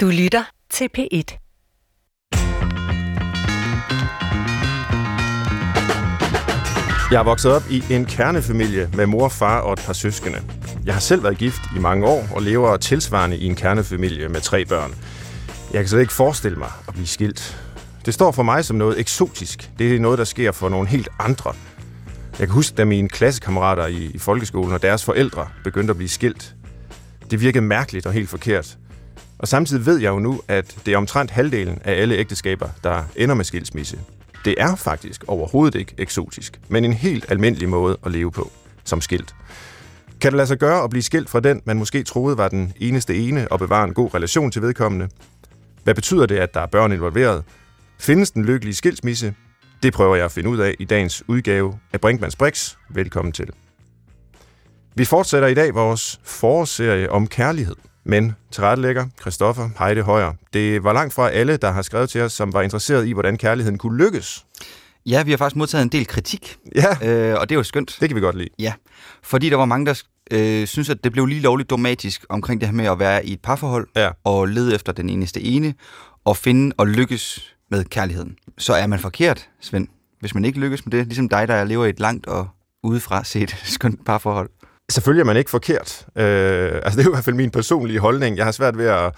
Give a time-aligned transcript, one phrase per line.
[0.00, 1.38] Du lytter til P1.
[7.10, 10.38] Jeg er vokset op i en kernefamilie med mor, far og et par søskende.
[10.84, 14.40] Jeg har selv været gift i mange år og lever tilsvarende i en kernefamilie med
[14.40, 14.94] tre børn.
[15.72, 17.60] Jeg kan slet ikke forestille mig at blive skilt.
[18.06, 19.70] Det står for mig som noget eksotisk.
[19.78, 21.52] Det er noget, der sker for nogle helt andre.
[22.38, 26.08] Jeg kan huske, da mine klassekammerater i, i folkeskolen og deres forældre begyndte at blive
[26.08, 26.54] skilt.
[27.30, 28.78] Det virkede mærkeligt og helt forkert.
[29.38, 33.04] Og samtidig ved jeg jo nu, at det er omtrent halvdelen af alle ægteskaber, der
[33.16, 33.98] ender med skilsmisse.
[34.44, 38.50] Det er faktisk overhovedet ikke eksotisk, men en helt almindelig måde at leve på,
[38.84, 39.34] som skilt.
[40.20, 42.72] Kan det lade sig gøre at blive skilt fra den, man måske troede var den
[42.76, 45.08] eneste ene, og bevare en god relation til vedkommende?
[45.84, 47.44] Hvad betyder det, at der er børn involveret?
[47.98, 49.34] Findes den lykkelige skilsmisse?
[49.82, 52.76] Det prøver jeg at finde ud af i dagens udgave af Brinkmanns Brix.
[52.90, 53.50] Velkommen til.
[54.94, 57.76] Vi fortsætter i dag vores forårsserie om kærlighed.
[58.08, 60.32] Men tilrettelægger Christoffer Heide Højer.
[60.52, 63.36] Det var langt fra alle, der har skrevet til os, som var interesseret i, hvordan
[63.38, 64.44] kærligheden kunne lykkes.
[65.06, 67.96] Ja, vi har faktisk modtaget en del kritik, Ja, øh, og det er jo skønt.
[68.00, 68.48] det kan vi godt lide.
[68.58, 68.72] Ja,
[69.22, 72.68] fordi der var mange, der øh, synes, at det blev lige lovligt dogmatisk omkring det
[72.68, 74.10] her med at være i et parforhold Ja.
[74.24, 75.74] og lede efter den eneste ene
[76.24, 78.36] og finde og lykkes med kærligheden.
[78.58, 79.88] Så er man forkert, Svend,
[80.20, 82.48] hvis man ikke lykkes med det, ligesom dig, der lever i et langt og
[82.82, 84.50] udefra set skønt parforhold.
[84.90, 86.06] Selvfølgelig er man ikke forkert.
[86.16, 88.36] Øh, altså det er jo i hvert fald min personlige holdning.
[88.36, 89.14] Jeg har svært ved at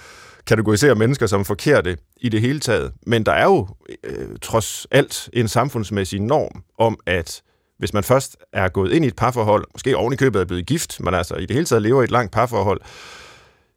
[0.46, 2.92] kategorisere mennesker som forkerte i det hele taget.
[3.06, 3.68] Men der er jo
[4.04, 7.42] øh, trods alt en samfundsmæssig norm om, at
[7.78, 10.66] hvis man først er gået ind i et parforhold, måske oven i købet er blevet
[10.66, 12.80] gift, men altså i det hele taget lever i et langt parforhold,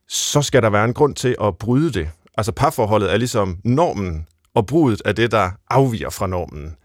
[0.07, 2.09] så skal der være en grund til at bryde det.
[2.37, 6.75] Altså parforholdet er ligesom normen, og brudet er det, der afviger fra normen.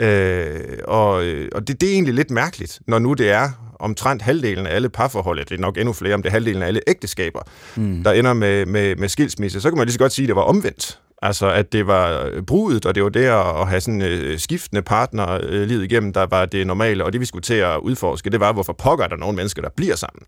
[0.00, 4.22] Øh, og øh, og det, det er egentlig lidt mærkeligt, når nu det er omtrent
[4.22, 6.80] halvdelen af alle parforhold, det er nok endnu flere, om det er halvdelen af alle
[6.86, 7.40] ægteskaber,
[7.76, 8.02] mm.
[8.04, 10.36] der ender med, med, med skilsmisse, så kan man lige så godt sige, at det
[10.36, 11.00] var omvendt.
[11.22, 15.38] Altså, at det var brudet, og det var det at have sådan øh, skiftende partner
[15.42, 18.40] øh, livet igennem, der var det normale, og det vi skulle til at udforske, det
[18.40, 20.22] var, hvorfor pokker er der nogle mennesker, der bliver sammen.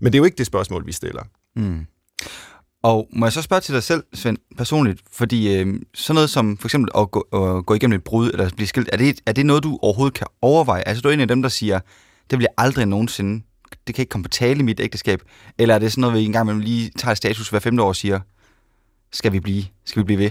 [0.00, 1.22] Men det er jo ikke det spørgsmål, vi stiller.
[1.56, 1.86] Mm.
[2.82, 6.56] Og må jeg så spørge til dig selv, Svend, personligt, fordi øh, sådan noget som
[6.58, 9.32] for eksempel at gå, at gå igennem et brud eller blive skilt, er det, er
[9.32, 10.82] det noget, du overhovedet kan overveje?
[10.82, 11.80] Altså, du er en af dem, der siger,
[12.30, 13.44] det bliver aldrig nogensinde,
[13.86, 15.22] det kan ikke komme på tale i mit ægteskab,
[15.58, 17.88] eller er det sådan noget, vi engang imellem lige tager et status hver femte år
[17.88, 18.20] og siger,
[19.12, 20.30] skal vi blive, skal vi blive ved?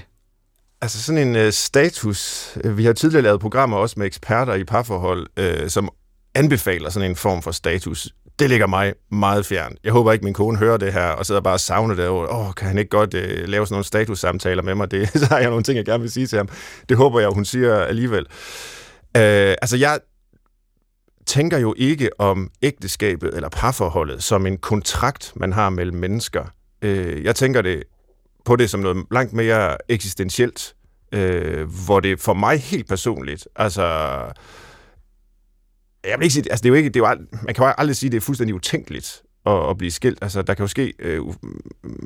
[0.81, 2.52] Altså sådan en øh, status.
[2.66, 5.90] Vi har tidligere lavet programmer også med eksperter i parforhold, øh, som
[6.36, 8.13] anbefaler sådan en form for status.
[8.40, 9.75] Det ligger mig meget fjern.
[9.84, 12.09] Jeg håber ikke, min kone hører det her og sidder bare og savner det.
[12.09, 14.92] Åh, kan han ikke godt øh, lave sådan nogle statussamtaler med mig?
[14.92, 16.50] Det, så har jeg nogle ting, jeg gerne vil sige til ham.
[16.90, 18.25] Det håber jeg, hun siger alligevel.
[19.18, 20.00] Øh, altså, jeg
[21.25, 26.44] tænker jo ikke om ægteskabet eller parforholdet som en kontrakt, man har mellem mennesker.
[26.81, 27.84] Øh, jeg tænker det
[28.46, 30.75] på det som noget langt mere eksistentielt,
[31.12, 34.18] øh, hvor det for mig helt personligt, altså,
[36.09, 37.73] jeg vil ikke sige, altså det er jo ikke, det er jo, man kan jo
[37.78, 40.18] aldrig sige, at det er fuldstændig utænkeligt at, at blive skilt.
[40.22, 41.22] Altså, der kan jo ske, øh,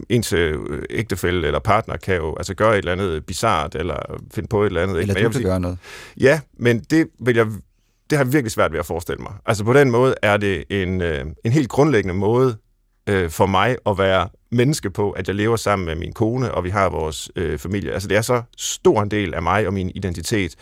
[0.09, 0.55] ens øh,
[0.89, 4.67] ægtefælle eller partner kan jo altså gøre et eller andet bizart eller finde på et
[4.67, 4.99] eller andet.
[4.99, 5.77] Eller Men jeg du kan sige- gøre noget?
[6.19, 7.45] Ja, men det vil jeg
[8.09, 9.33] det har jeg virkelig svært ved at forestille mig.
[9.45, 12.57] Altså på den måde er det en, øh, en helt grundlæggende måde
[13.09, 16.63] øh, for mig at være menneske på, at jeg lever sammen med min kone, og
[16.63, 17.91] vi har vores øh, familie.
[17.91, 20.55] Altså det er så stor en del af mig og min identitet,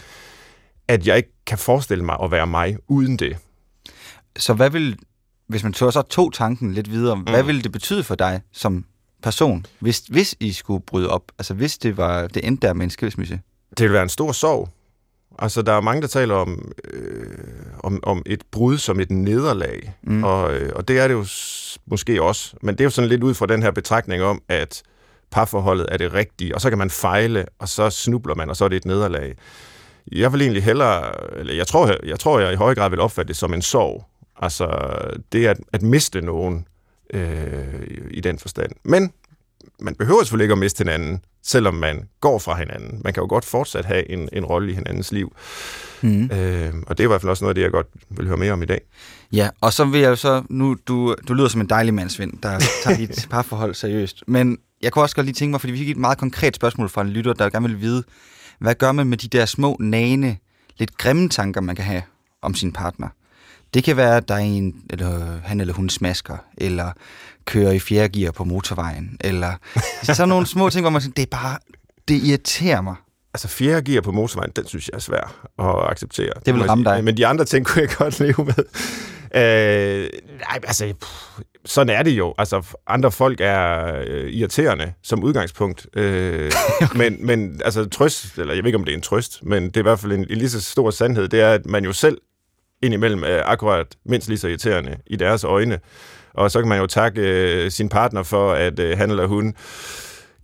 [0.90, 3.38] at jeg ikke kan forestille mig at være mig uden det.
[4.38, 4.98] Så hvad vil,
[5.48, 7.22] hvis man tør så tog tanken lidt videre, mm.
[7.22, 8.86] hvad ville det betyde for dig som
[9.24, 11.24] person, hvis, hvis I skulle bryde op?
[11.38, 13.40] Altså hvis det var det endte der med en skilsmisse?
[13.78, 14.70] Det vil være en stor sorg.
[15.40, 17.38] Altså, der er mange, der taler om, øh,
[17.80, 20.24] om, om et brud som et nederlag, mm.
[20.24, 21.26] og, øh, og det er det jo
[21.86, 22.56] måske også.
[22.62, 24.84] Men det er jo sådan lidt ud fra den her betragtning om, at
[25.32, 28.66] parforholdet er det rigtige, og så kan man fejle, og så snubler man, og så
[28.66, 29.36] er det et nederlag.
[30.12, 33.00] Jeg vil egentlig hellere, eller jeg tror, jeg, jeg tror, jeg i høj grad vil
[33.00, 34.06] opfatte det som en sorg.
[34.42, 34.68] Altså,
[35.32, 36.68] det at, at miste nogen
[37.14, 38.72] øh, i den forstand.
[38.84, 39.12] Men
[39.80, 43.02] man behøver selvfølgelig ikke at miste hinanden, selvom man går fra hinanden.
[43.04, 45.36] Man kan jo godt fortsat have en, en rolle i hinandens liv.
[46.02, 46.24] Mm.
[46.24, 48.38] Øh, og det er i hvert fald også noget af det, jeg godt vil høre
[48.38, 48.82] mere om i dag.
[49.34, 52.10] Ja, og så vil jeg jo så, nu, du, du lyder som en dejlig mand,
[52.10, 54.24] Svend, der tager dit parforhold seriøst.
[54.28, 56.90] Men jeg kunne også godt lige tænke mig, fordi vi fik et meget konkret spørgsmål
[56.90, 58.04] fra en lytter, der gerne vil vide,
[58.60, 60.38] hvad gør man med de der små, nane,
[60.78, 62.02] lidt grimme tanker, man kan have
[62.42, 63.08] om sin partner?
[63.74, 66.92] Det kan være, at der er en, eller han eller hun smasker, eller
[67.46, 69.54] kører i fjerde gear på motorvejen, eller
[70.04, 71.58] sådan nogle små ting, hvor man siger, det er bare,
[72.08, 72.96] det irriterer mig.
[73.34, 76.34] Altså fjerde gear på motorvejen, den synes jeg er svær at acceptere.
[76.46, 77.04] Det vil ramme dig.
[77.04, 78.64] Men de andre ting kunne jeg godt leve med.
[79.36, 80.10] Øh,
[80.40, 82.34] nej, altså, pff, sådan er det jo.
[82.38, 85.88] Altså, andre folk er øh, irriterende som udgangspunkt.
[85.96, 86.52] Øh,
[87.00, 89.78] men, men altså, trøst, eller jeg ved ikke, om det er en trøst, men det
[89.78, 91.94] er i hvert fald en, en lige så stor sandhed, det er, at man jo
[91.94, 92.18] selv
[92.82, 95.80] indimellem er akkurat mindst lige så irriterende i deres øjne.
[96.34, 99.54] Og så kan man jo takke øh, sin partner for, at øh, han eller hun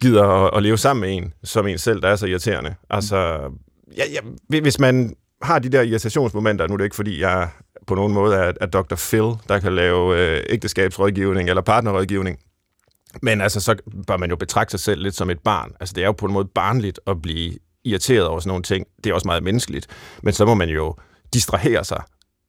[0.01, 2.75] gider at, at leve sammen med en, som en selv, der er så irriterende.
[2.89, 3.39] Altså,
[3.97, 7.49] ja, ja, hvis man har de der irritationsmomenter, nu er det ikke, fordi jeg
[7.87, 8.95] på nogen måde er, er Dr.
[8.95, 12.39] Phil, der kan lave øh, ægteskabsrådgivning eller partnerrådgivning.
[13.21, 13.75] Men altså, så
[14.07, 15.71] bør man jo betragte sig selv lidt som et barn.
[15.79, 17.53] Altså, det er jo på en måde barnligt at blive
[17.83, 18.87] irriteret over sådan nogle ting.
[19.03, 19.87] Det er også meget menneskeligt.
[20.23, 20.95] Men så må man jo
[21.33, 22.03] distrahere sig,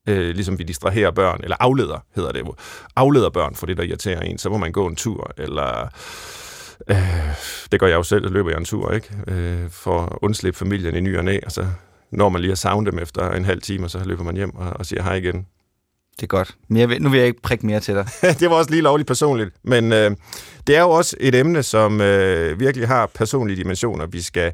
[0.07, 2.55] øh, ligesom vi distraherer børn, eller afleder, hedder det jo.
[2.95, 4.37] Afleder børn for det, der irriterer en.
[4.37, 5.89] Så må man gå en tur, eller...
[6.89, 6.97] Øh,
[7.71, 9.09] det gør jeg jo selv, så løber jeg en tur, ikke?
[9.27, 11.67] Øh, for at undslippe familien i ny og næ, og så
[12.11, 14.55] når man lige har savnet dem efter en halv time, og så løber man hjem
[14.55, 15.45] og, og siger hej igen.
[16.15, 16.57] Det er godt.
[16.67, 18.07] Men jeg nu vil jeg ikke prikke mere til dig.
[18.39, 19.55] det var også lige lovligt personligt.
[19.63, 20.11] Men øh,
[20.67, 24.53] det er jo også et emne, som øh, virkelig har personlige dimensioner, vi skal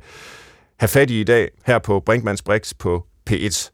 [0.79, 3.69] have fat i i dag, her på Brinkmanns Brix på P1.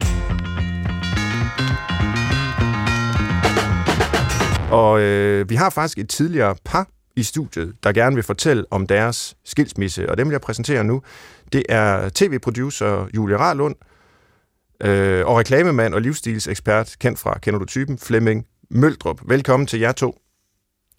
[4.72, 8.88] Og øh, vi har faktisk et tidligere par i studiet, der gerne vil fortælle om
[8.88, 11.02] deres skilsmisse, og dem vil jeg præsentere nu.
[11.54, 13.76] Det er tv-producer Julie Rarlund,
[14.84, 19.22] øh, og reklamemand og livsstilsekspert, kendt fra Kender du typen, Flemming Møldrup.
[19.26, 20.16] Velkommen til jer to.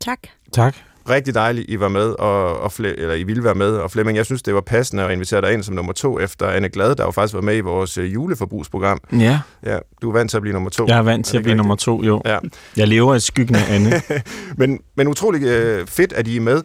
[0.01, 0.19] Tak.
[0.53, 0.77] Tak.
[1.09, 3.77] Rigtig dejligt, I var med, og, og Fle, eller I ville være med.
[3.77, 6.47] Og Flemming, jeg synes, det var passende at invitere dig ind som nummer to, efter
[6.47, 9.01] Anne Glad, der jo faktisk var med i vores øh, juleforbrugsprogram.
[9.13, 9.41] Ja.
[9.67, 10.87] Ja, du er vant til at blive nummer to.
[10.89, 11.57] Jeg er vant til at blive rigtigt?
[11.57, 12.23] nummer to, jo.
[12.25, 12.39] Ja.
[12.77, 14.03] Jeg lever i skyggen af Anne.
[14.61, 16.63] men, men utrolig øh, fedt, at I er med.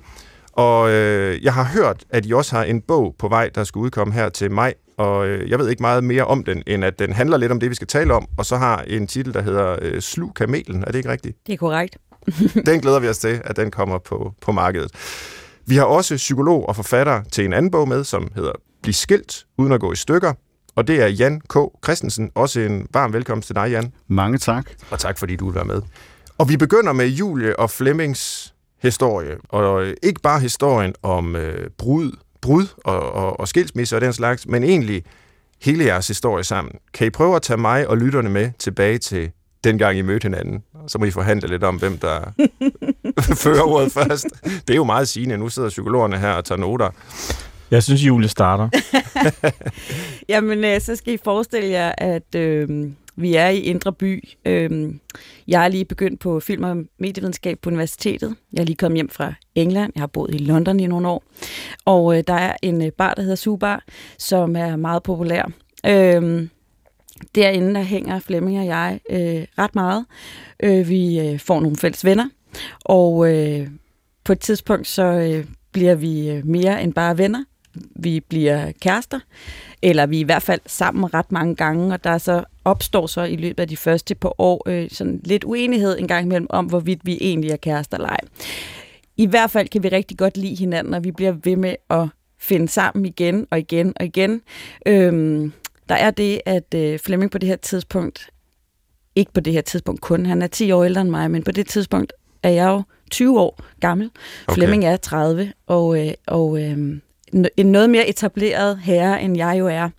[0.55, 3.79] Og øh, jeg har hørt, at I også har en bog på vej, der skal
[3.79, 6.99] udkomme her til maj, og øh, jeg ved ikke meget mere om den, end at
[6.99, 9.41] den handler lidt om det, vi skal tale om, og så har en titel, der
[9.41, 10.83] hedder øh, Slug kamelen.
[10.83, 11.37] Er det ikke rigtigt?
[11.47, 11.97] Det er korrekt.
[12.65, 14.91] den glæder vi os til, at den kommer på, på markedet.
[15.65, 18.51] Vi har også psykolog og forfatter til en anden bog med, som hedder
[18.83, 20.33] Bliv skilt uden at gå i stykker,
[20.75, 21.57] og det er Jan K.
[21.83, 22.31] Christensen.
[22.35, 23.93] Også en varm velkommen til dig, Jan.
[24.07, 24.69] Mange tak.
[24.91, 25.81] Og tak, fordi du vil være med.
[26.37, 28.54] Og vi begynder med Julie og Flemmings
[28.85, 32.11] historie, og ikke bare historien om øh, brud,
[32.41, 35.03] brud og, og, og skilsmisse og den slags, men egentlig
[35.61, 36.73] hele jeres historie sammen.
[36.93, 39.31] Kan I prøve at tage mig og lytterne med tilbage til
[39.63, 40.63] dengang I mødte hinanden?
[40.87, 42.33] Så må I forhandle lidt om, hvem der
[43.43, 44.27] fører ordet først.
[44.43, 45.37] Det er jo meget sigende.
[45.37, 46.89] Nu sidder psykologerne her og tager noter.
[47.71, 48.69] Jeg synes, Julie starter.
[50.29, 54.29] Jamen, øh, så skal I forestille jer, at øh, vi er i Indre By.
[54.45, 54.93] Øh,
[55.47, 58.35] jeg er lige begyndt på film- og medievidenskab på universitetet.
[58.53, 59.91] Jeg er lige kommet hjem fra England.
[59.95, 61.23] Jeg har boet i London i nogle år.
[61.85, 63.83] Og øh, der er en øh, bar, der hedder Subar,
[64.19, 65.51] som er meget populær.
[65.85, 66.47] Øh,
[67.35, 70.05] derinde, der hænger Flemming og jeg øh, ret meget.
[70.63, 72.29] Øh, vi øh, får nogle fælles venner.
[72.85, 73.67] Og øh,
[74.23, 77.43] på et tidspunkt, så øh, bliver vi øh, mere end bare venner
[77.95, 79.19] vi bliver kærester,
[79.81, 83.23] eller vi er i hvert fald sammen ret mange gange, og der så opstår så
[83.23, 86.65] i løbet af de første par år øh, sådan lidt uenighed en gang imellem om,
[86.65, 88.19] hvorvidt vi egentlig er kærester eller ej.
[89.17, 92.07] I hvert fald kan vi rigtig godt lide hinanden, og vi bliver ved med at
[92.39, 94.41] finde sammen igen og igen og igen.
[94.85, 95.53] Øhm,
[95.89, 98.29] der er det, at øh, Flemming på det her tidspunkt,
[99.15, 101.51] ikke på det her tidspunkt kun, han er 10 år ældre end mig, men på
[101.51, 102.13] det tidspunkt
[102.43, 104.11] er jeg jo 20 år gammel.
[104.47, 104.55] Okay.
[104.55, 106.97] Flemming er 30, og, øh, og øh,
[107.57, 109.89] en noget mere etableret herre, end jeg jo er.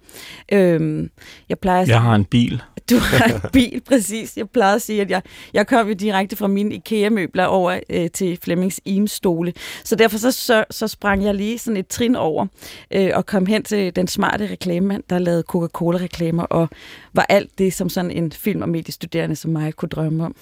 [0.53, 1.11] Øhm,
[1.49, 2.63] jeg, plejer at sige, jeg har en bil.
[2.91, 4.37] Du har en bil, præcis.
[4.37, 5.23] Jeg plejer at sige, at jeg,
[5.55, 9.53] jeg kom jo direkte fra mine IKEA-møbler over øh, til Flemmings Eames-stole.
[9.85, 12.47] Så derfor så, så, så sprang jeg lige sådan et trin over
[12.91, 16.69] øh, og kom hen til den smarte reklamemand, der lavede Coca-Cola-reklamer og
[17.13, 20.35] var alt det, som sådan en film- og mediestuderende som mig kunne drømme om.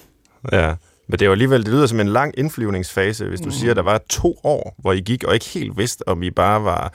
[0.51, 0.73] Ja,
[1.07, 3.51] men det er jo alligevel, det lyder som en lang indflyvningsfase, hvis du mm.
[3.51, 6.31] siger, at der var to år, hvor I gik og ikke helt vidste, om I
[6.31, 6.93] bare var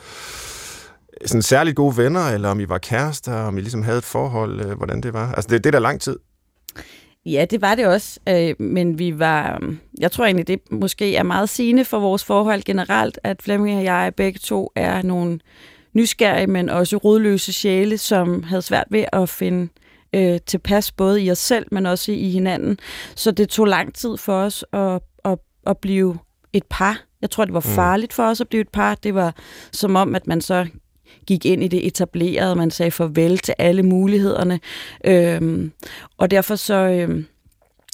[1.27, 4.61] sådan særligt gode venner, eller om I var kærester, om I ligesom havde et forhold,
[4.61, 5.33] øh, hvordan det var.
[5.33, 6.17] Altså, det, det er da lang tid.
[7.27, 9.63] Ja, det var det også, øh, men vi var,
[9.99, 13.85] jeg tror egentlig, det måske er meget sigende for vores forhold generelt, at Flemming og
[13.85, 15.41] jeg begge to er nogle
[15.93, 19.90] nysgerrige, men også rodløse sjæle, som havde svært ved at finde øh,
[20.47, 22.79] tilpas både i os selv, men også i hinanden.
[23.15, 26.19] Så det tog lang tid for os at, at, at blive
[26.53, 27.03] et par.
[27.23, 27.75] Jeg tror, det var mm.
[27.75, 28.95] farligt for os at blive et par.
[28.95, 29.35] Det var
[29.73, 30.67] som om, at man så
[31.27, 34.61] gik ind i det etablerede, man sagde farvel til alle mulighederne.
[35.05, 35.73] Øhm,
[36.19, 37.27] og derfor så, øhm,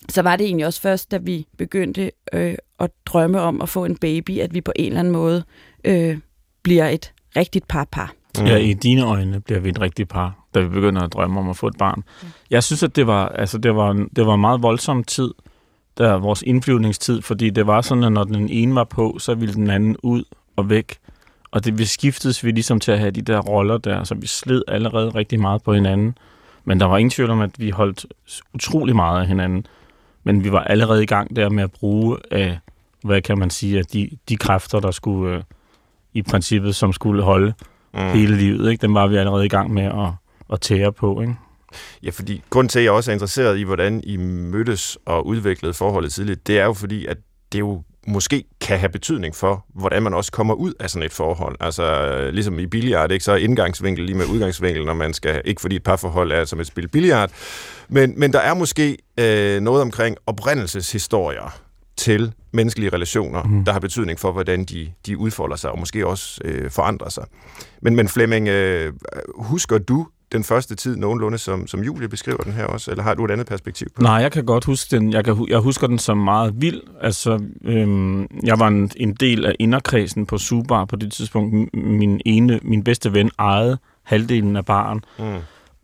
[0.09, 3.85] så var det egentlig også først, da vi begyndte øh, at drømme om at få
[3.85, 5.45] en baby, at vi på en eller anden måde
[5.85, 6.19] øh,
[6.63, 8.13] bliver et rigtigt par-par.
[8.39, 8.47] Mm.
[8.47, 11.51] Ja, i dine øjne bliver vi et rigtigt par, da vi begynder at drømme om
[11.51, 12.05] at få et barn.
[12.51, 15.31] Jeg synes, at det var, altså, det var, det var en meget voldsom tid
[15.99, 19.55] der vores indflyvningstid, fordi det var sådan, at når den ene var på, så ville
[19.55, 20.25] den anden ud
[20.57, 20.99] og væk.
[21.51, 24.27] Og det vi skiftedes vi ligesom til at have de der roller der, så vi
[24.27, 26.19] sled allerede rigtig meget på hinanden.
[26.65, 28.07] Men der var ingen tvivl om, at vi holdt
[28.55, 29.67] utrolig meget af hinanden.
[30.25, 32.59] Men vi var allerede i gang der med at bruge af,
[33.05, 35.43] hvad kan man sige, at de, de kræfter, der skulle øh,
[36.15, 37.53] i princippet, som skulle holde
[37.95, 38.01] mm.
[38.01, 38.83] hele livet, ikke?
[38.83, 40.13] dem var vi allerede i gang med at,
[40.53, 41.21] at tære på.
[41.21, 41.35] Ikke?
[42.03, 45.75] Ja, fordi grund til, at jeg også er interesseret i, hvordan I mødtes og udviklede
[45.75, 47.17] forholdet tidligt, det er jo fordi, at
[47.53, 51.13] det jo måske kan have betydning for, hvordan man også kommer ud af sådan et
[51.13, 51.57] forhold.
[51.61, 53.25] Altså, ligesom i billiard, ikke?
[53.25, 56.61] så er indgangsvinkel lige med udgangsvinkel, når man skal, ikke fordi et parforhold er som
[56.61, 57.31] et spil billiard,
[57.89, 61.61] men, men der er måske øh, noget omkring oprindelseshistorier
[61.97, 63.65] til menneskelige relationer, mm.
[63.65, 67.25] der har betydning for, hvordan de, de udfolder sig, og måske også øh, forandrer sig.
[67.83, 68.93] Men, men Flemming, øh,
[69.39, 72.91] husker du den første tid nogenlunde, som, som Julie beskriver den her også?
[72.91, 75.13] Eller har du et andet perspektiv på Nej, jeg kan godt huske den.
[75.13, 76.81] Jeg, kan, jeg husker den som meget vild.
[77.01, 81.75] Altså, øhm, jeg var en, en del af inderkredsen på Subar på det tidspunkt.
[81.75, 85.05] Min ene, min bedste ven ejede halvdelen af baren.
[85.19, 85.25] Mm.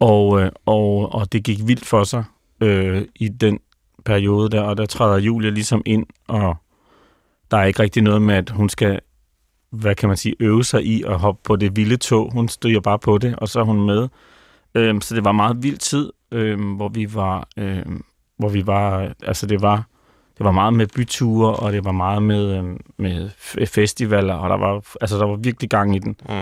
[0.00, 2.24] Og, øh, og, og det gik vildt for sig
[2.60, 3.58] øh, i den
[4.04, 6.56] periode der, og der træder Julia ligesom ind, og
[7.50, 9.00] der er ikke rigtig noget med, at hun skal
[9.72, 12.32] hvad kan man sige, øve sig i at hoppe på det vilde tog.
[12.32, 14.08] Hun støder bare på det, og så er hun med.
[14.74, 18.04] Øhm, så det var meget vild tid, øhm, hvor vi var, øhm,
[18.38, 19.76] hvor vi var, altså det var,
[20.38, 23.30] det var meget med byture, og det var meget med, øhm, med
[23.66, 26.16] festivaler, og der var, altså der var virkelig gang i den.
[26.28, 26.34] Mm.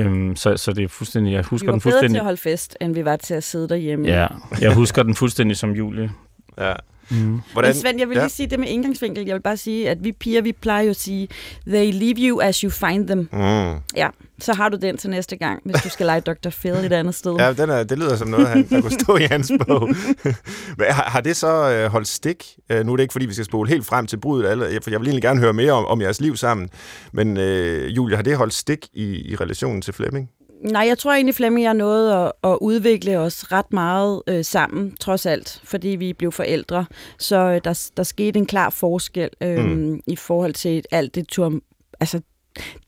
[0.00, 2.10] Øhm, så, så det er fuldstændig, jeg husker den fuldstændig...
[2.10, 4.08] Vi var bedre til at holde fest, end vi var til at sidde derhjemme.
[4.08, 4.26] Ja,
[4.60, 6.10] jeg husker den fuldstændig som Julie.
[6.58, 6.72] Ja.
[7.10, 7.40] Mm.
[7.52, 7.68] Hvordan?
[7.68, 9.26] Men Svend, jeg vil lige sige det med indgangsvinkel.
[9.26, 11.28] Jeg vil bare sige, at vi piger, vi plejer jo at sige,
[11.66, 13.28] they leave you as you find them.
[13.32, 13.74] Mm.
[13.96, 14.08] Ja,
[14.40, 16.50] så har du den til næste gang, hvis du skal lege Dr.
[16.50, 17.36] Phil et andet sted.
[17.38, 19.88] Ja, den er, det lyder som noget, han, der kunne stå i hans bog.
[20.78, 22.44] Men har, har det så øh, holdt stik?
[22.70, 25.00] Øh, nu er det ikke, fordi vi skal spole helt frem til brudet, for jeg
[25.00, 26.68] vil egentlig gerne høre mere om, om jeres liv sammen.
[27.12, 30.30] Men øh, Julia, har det holdt stik i, i relationen til Flemming?
[30.62, 34.44] Nej, jeg tror egentlig, Flemming og jeg nåede at, at udvikle os ret meget øh,
[34.44, 36.86] sammen, trods alt, fordi vi blev forældre.
[37.18, 40.00] Så øh, der, der skete en klar forskel øh, mm.
[40.06, 41.52] i forhold til alt det tur,
[42.00, 42.20] altså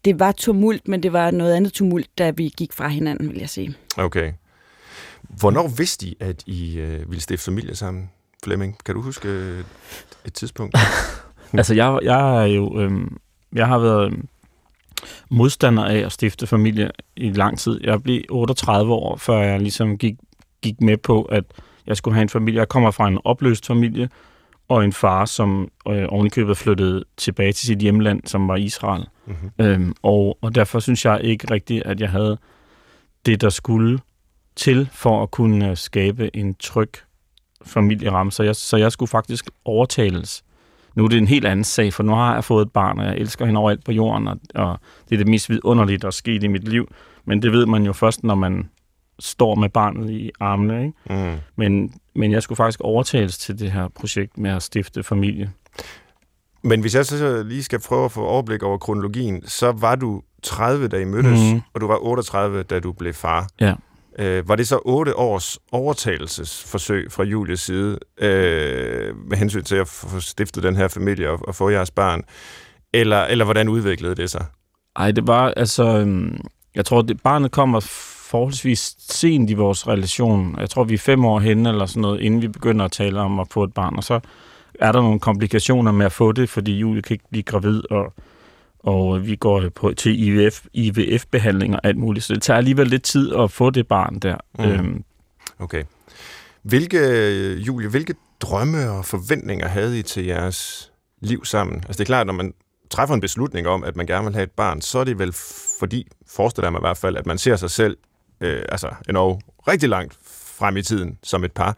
[0.05, 3.39] det var tumult, men det var noget andet tumult, da vi gik fra hinanden, vil
[3.39, 3.75] jeg sige.
[3.97, 4.33] Okay.
[5.23, 8.11] Hvornår vidste I, at I øh, ville stifte familie sammen,
[8.45, 8.79] Flemming?
[8.85, 9.65] Kan du huske øh,
[10.25, 10.77] et tidspunkt?
[11.53, 12.81] altså, jeg, jeg er jo...
[12.81, 12.93] Øh,
[13.55, 14.15] jeg har været
[15.31, 17.81] modstander af at stifte familie i lang tid.
[17.85, 20.15] Jeg blev 38 år, før jeg ligesom gik,
[20.63, 21.45] gik med på, at
[21.87, 22.59] jeg skulle have en familie.
[22.59, 24.09] Jeg kommer fra en opløst familie,
[24.69, 29.05] og en far, som øh, ovenikøbet flyttede tilbage til sit hjemland, som var Israel.
[29.27, 29.51] Mm-hmm.
[29.59, 32.39] Øhm, og, og derfor synes jeg ikke rigtigt, at jeg havde
[33.27, 33.99] det, der skulle
[34.57, 36.91] til for at kunne skabe en tryg
[37.67, 38.33] familieramme.
[38.33, 40.45] Så jeg, så jeg skulle faktisk overtales
[40.95, 43.07] nu er det en helt anden sag, for nu har jeg fået et barn, og
[43.07, 46.11] jeg elsker hende overalt på jorden, og, og det er det mest vidunderlige, der er
[46.11, 46.89] sket i mit liv.
[47.25, 48.69] Men det ved man jo først, når man
[49.19, 50.85] står med barnet i armene.
[50.85, 51.25] Ikke?
[51.31, 51.37] Mm.
[51.57, 55.53] Men, men jeg skulle faktisk overtales til det her projekt med at stifte familie.
[56.63, 60.23] Men hvis jeg så lige skal prøve at få overblik over kronologien, så var du
[60.43, 61.61] 30, da I mødtes, mm.
[61.75, 63.49] og du var 38, da du blev far.
[63.61, 63.75] Ja.
[64.19, 69.89] Øh, var det så otte års overtagelsesforsøg fra Julies side øh, med hensyn til at
[69.89, 72.23] få stiftet den her familie og, og få jeres barn?
[72.93, 74.45] Eller, eller hvordan udviklede det sig?
[74.97, 75.85] Ej, det var altså...
[75.85, 76.41] Øhm,
[76.75, 77.81] jeg tror, det, barnet kommer
[78.31, 80.57] forholdsvis sent i vores relation.
[80.61, 83.21] Jeg tror, vi er fem år henne eller sådan noget, inden vi begynder at tale
[83.21, 83.97] om at få et barn.
[83.97, 84.21] Og så
[84.81, 88.13] er der nogle komplikationer med at få det, fordi Julie kan ikke blive gravid, og
[88.85, 93.03] og vi går på, til IVF, IVF-behandling og alt muligt, så det tager alligevel lidt
[93.03, 94.37] tid at få det barn der.
[94.59, 94.65] Mm.
[94.65, 95.05] Øhm.
[95.59, 95.85] Okay.
[96.63, 96.99] Hvilke,
[97.53, 101.77] Julie, hvilke drømme og forventninger havde I til jeres liv sammen?
[101.77, 102.55] Altså det er klart, når man
[102.91, 105.33] træffer en beslutning om, at man gerne vil have et barn, så er det vel
[105.79, 107.97] fordi, forestiller mig i hvert fald, at man ser sig selv
[108.41, 110.19] øh, altså endnu rigtig langt
[110.59, 111.77] frem i tiden som et par.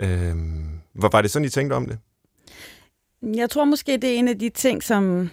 [0.00, 0.34] Øh,
[0.94, 1.98] var det sådan, I tænkte om det?
[3.36, 5.30] Jeg tror måske, det er en af de ting, som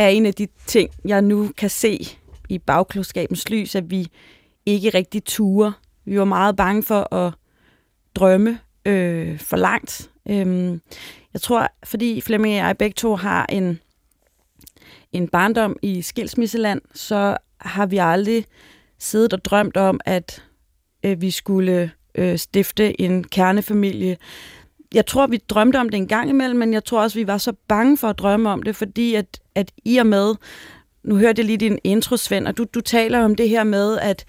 [0.00, 2.06] er en af de ting, jeg nu kan se
[2.48, 4.08] i bagklodskabens lys, at vi
[4.66, 5.72] ikke rigtig ture.
[6.04, 7.32] Vi var meget bange for at
[8.14, 10.10] drømme øh, for langt.
[10.28, 10.80] Øhm,
[11.32, 13.80] jeg tror, fordi Flemming og jeg begge to har en,
[15.12, 18.44] en barndom i skilsmisseland, så har vi aldrig
[18.98, 20.44] siddet og drømt om, at
[21.04, 24.16] øh, vi skulle øh, stifte en kernefamilie.
[24.94, 27.38] Jeg tror, vi drømte om det en gang imellem, men jeg tror også, vi var
[27.38, 30.34] så bange for at drømme om det, fordi at at i og med,
[31.04, 33.98] nu hørte jeg lige din intro, Svend, og du, du taler om det her med,
[33.98, 34.24] at,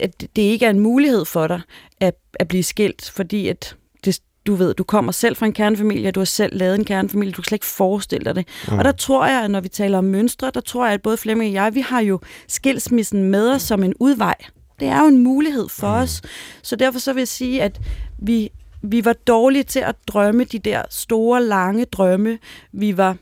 [0.00, 1.60] at det ikke er en mulighed for dig
[2.00, 6.10] at, at blive skilt, fordi at det, du ved, du kommer selv fra en kernefamilie,
[6.10, 8.48] du har selv lavet en kernefamilie, du kan slet ikke forestille dig det.
[8.68, 8.78] Mm.
[8.78, 11.16] Og der tror jeg, at når vi taler om mønstre, der tror jeg, at både
[11.16, 14.34] Flemming og jeg, vi har jo skilsmissen med os som en udvej.
[14.80, 16.02] Det er jo en mulighed for mm.
[16.02, 16.22] os.
[16.62, 17.80] Så derfor så vil jeg sige, at
[18.18, 18.50] vi,
[18.82, 22.38] vi var dårlige til at drømme de der store, lange drømme.
[22.72, 23.16] Vi var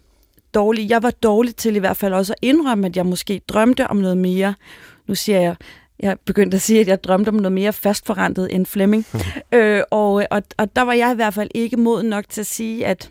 [0.55, 0.89] dårlige.
[0.89, 3.97] Jeg var dårlig til i hvert fald også at indrømme, at jeg måske drømte om
[3.97, 4.55] noget mere.
[5.07, 5.57] Nu siger jeg,
[6.01, 9.07] jeg begyndte at sige, at jeg drømte om noget mere fastforrentet end Flemming.
[9.55, 12.47] øh, og, og, og der var jeg i hvert fald ikke moden nok til at
[12.47, 13.11] sige, at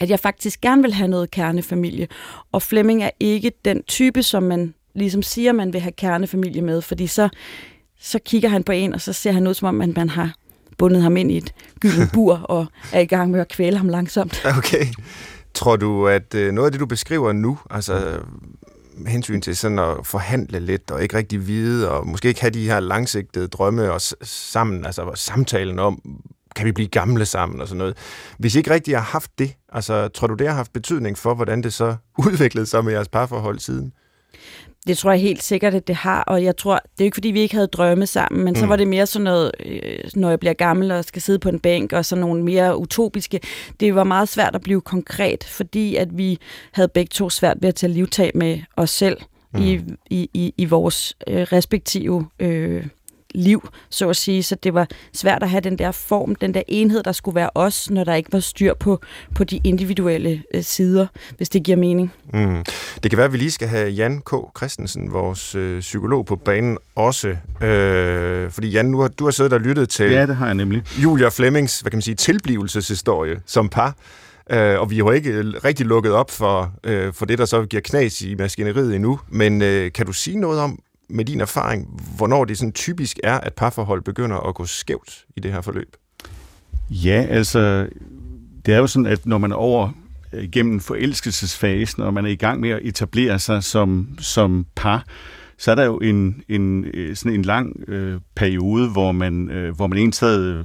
[0.00, 2.08] at jeg faktisk gerne vil have noget kernefamilie.
[2.52, 6.82] Og Flemming er ikke den type, som man ligesom siger, man vil have kernefamilie med,
[6.82, 7.28] fordi så,
[8.00, 10.34] så kigger han på en, og så ser han ud, som om man, man har
[10.78, 13.88] bundet ham ind i et gyldent bur, og er i gang med at kvæle ham
[13.88, 14.46] langsomt.
[14.58, 14.86] Okay.
[15.54, 18.20] Tror du, at øh, noget af det, du beskriver nu, altså
[19.06, 22.66] hensyn til sådan at forhandle lidt, og ikke rigtig vide, og måske ikke have de
[22.66, 26.00] her langsigtede drømme og sammen, altså samtalen om,
[26.56, 27.96] kan vi blive gamle sammen og sådan noget.
[28.38, 31.34] Hvis I ikke rigtig har haft det, altså tror du, det har haft betydning for,
[31.34, 33.92] hvordan det så udviklede sig med jeres parforhold siden?
[34.86, 37.28] Det tror jeg helt sikkert, at det har, og jeg tror, det er ikke fordi,
[37.28, 38.60] vi ikke havde drømme sammen, men mm.
[38.60, 41.48] så var det mere sådan noget, øh, når jeg bliver gammel og skal sidde på
[41.48, 43.40] en bænk, og sådan nogle mere utopiske.
[43.80, 46.38] Det var meget svært at blive konkret, fordi at vi
[46.72, 49.16] havde begge to svært ved at tage livtag med os selv
[49.54, 49.62] mm.
[49.62, 52.86] i, i, i, i vores øh, respektive øh,
[53.36, 54.42] liv, så at sige.
[54.42, 57.50] Så det var svært at have den der form, den der enhed, der skulle være
[57.54, 59.00] os, når der ikke var styr på,
[59.34, 62.12] på de individuelle øh, sider, hvis det giver mening.
[62.32, 62.64] Mm.
[63.02, 64.34] Det kan være, at vi lige skal have Jan K.
[64.56, 67.36] Christensen, vores øh, psykolog på banen, også.
[67.62, 70.54] Øh, fordi Jan, nu har, du har siddet og lyttet til ja, det har jeg
[70.54, 70.82] nemlig.
[71.02, 73.94] Julia Flemmings hvad kan man sige, tilblivelseshistorie som par.
[74.50, 77.66] Øh, og vi har jo ikke rigtig lukket op for, øh, for det, der så
[77.66, 79.20] giver knas i maskineriet endnu.
[79.28, 80.78] Men øh, kan du sige noget om,
[81.08, 85.40] med din erfaring, hvornår det sådan typisk er, at parforhold begynder at gå skævt i
[85.40, 85.96] det her forløb?
[86.90, 87.88] Ja, altså,
[88.66, 89.90] det er jo sådan, at når man er over
[90.52, 95.04] gennem forelskelsesfasen, og man er i gang med at etablere sig som, som par,
[95.58, 99.76] så er der jo en, en, øh, sådan en lang øh, periode, hvor man, øh,
[99.76, 100.64] hvor man egentlig øh,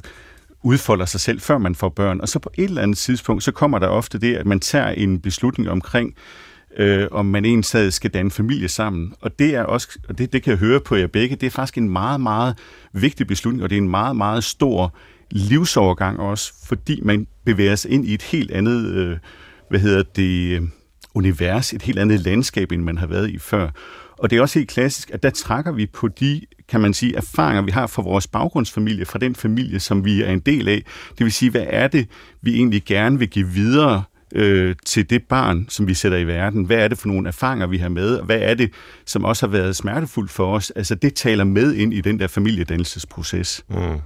[0.64, 2.22] udfolder sig selv, før man får børn.
[2.22, 4.90] Og så på et eller andet tidspunkt, så kommer der ofte det, at man tager
[4.90, 9.14] en beslutning omkring, øh, øh, om man egentlig skal danne familie sammen.
[9.22, 11.52] Og det er også, og det, det kan jeg høre på jer begge, det er
[11.52, 12.58] faktisk en meget, meget
[12.94, 14.96] vigtig beslutning, og det er en meget, meget stor
[15.32, 19.18] livsovergang også, fordi man bevæger sig ind i et helt andet, øh,
[19.70, 20.62] hvad hedder det, øh,
[21.14, 23.70] univers, et helt andet landskab, end man har været i før.
[24.18, 27.16] Og det er også helt klassisk, at der trækker vi på de, kan man sige,
[27.16, 30.84] erfaringer, vi har fra vores baggrundsfamilie, fra den familie, som vi er en del af.
[31.18, 32.08] Det vil sige, hvad er det,
[32.42, 34.04] vi egentlig gerne vil give videre
[34.36, 36.64] øh, til det barn, som vi sætter i verden.
[36.64, 38.22] Hvad er det for nogle erfaringer, vi har med?
[38.22, 38.72] Hvad er det,
[39.06, 40.72] som også har været smertefuldt for os?
[40.76, 43.66] Altså, det taler med ind i den der familiedannelsesproces.
[43.70, 44.00] Mm.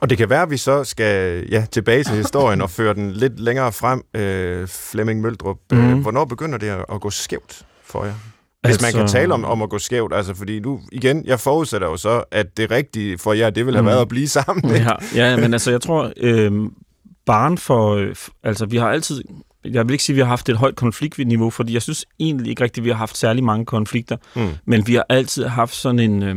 [0.00, 3.12] Og det kan være, at vi så skal ja, tilbage til historien og føre den
[3.12, 5.56] lidt længere frem, øh, Flemming Møldrup.
[5.72, 6.02] Mm.
[6.02, 8.12] Hvornår begynder det at gå skævt for jer?
[8.12, 8.86] Hvis altså...
[8.86, 11.88] man kan altså- tale om, om at gå skævt, altså fordi nu, igen, jeg forudsætter
[11.88, 13.86] jo så, at det rigtige for jer, det vil have mm.
[13.86, 14.76] været at blive sammen.
[14.76, 16.52] Ja, ja, men altså jeg tror, øh,
[17.26, 19.22] barn for, øh, altså vi har altid,
[19.64, 22.50] jeg vil ikke sige, at vi har haft et højt konfliktniveau, fordi jeg synes egentlig
[22.50, 24.48] ikke rigtigt, at vi har haft særlig mange konflikter, mm.
[24.64, 26.36] men vi har altid haft sådan en, øh,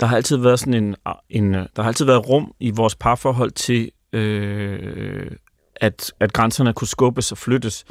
[0.00, 0.96] der har altid været sådan en,
[1.30, 5.30] en, øh, der har altid været rum i vores parforhold til, øh,
[5.76, 7.84] at, at grænserne kunne skubbes og flyttes.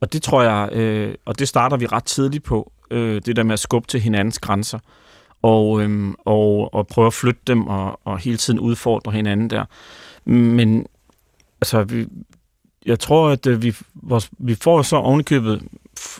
[0.00, 3.42] Og det tror jeg, øh, og det starter vi ret tidligt på, øh, det der
[3.42, 4.78] med at skubbe til hinandens grænser,
[5.42, 9.64] og, øh, og, og prøve at flytte dem, og, og hele tiden udfordre hinanden der.
[10.30, 10.86] Men
[11.60, 12.06] altså, vi,
[12.86, 15.62] jeg tror, at øh, vi, vores, vi får så ovenikøbet,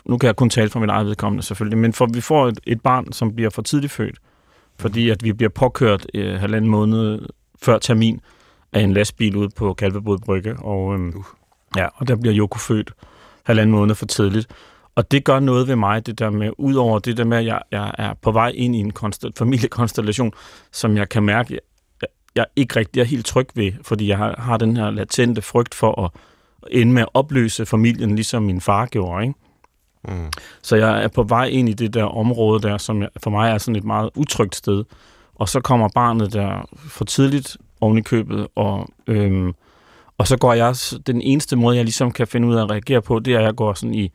[0.05, 2.61] nu kan jeg kun tale for mit eget vedkommende selvfølgelig, men for, vi får et,
[2.67, 4.19] et barn, som bliver for tidligt født,
[4.79, 7.29] fordi at vi bliver påkørt øh, halvanden måned
[7.63, 8.21] før termin
[8.73, 11.25] af en lastbil ude på Kalvebod Brygge, og, øh, uh.
[11.77, 12.93] ja, og der bliver Joko født
[13.45, 14.49] halvanden måned for tidligt.
[14.95, 17.63] Og det gør noget ved mig, det der med, udover det der med, at jeg,
[17.71, 20.33] jeg er på vej ind i en konstant, familiekonstellation,
[20.73, 21.61] som jeg kan mærke,
[22.37, 25.75] jeg ikke rigtig er helt tryg ved, fordi jeg har, har den her latente frygt
[25.75, 26.11] for at
[26.71, 29.35] ende med at opløse familien, ligesom min far gjorde, ikke?
[30.09, 30.31] Mm.
[30.63, 33.59] Så jeg er på vej ind i det der område der, som for mig er
[33.59, 34.85] sådan et meget utrygt sted.
[35.35, 39.53] Og så kommer barnet der for tidligt oven i købet, og, øhm,
[40.19, 40.75] og så går jeg,
[41.07, 43.45] den eneste måde, jeg ligesom kan finde ud af at reagere på, det er, at
[43.45, 44.13] jeg går sådan i,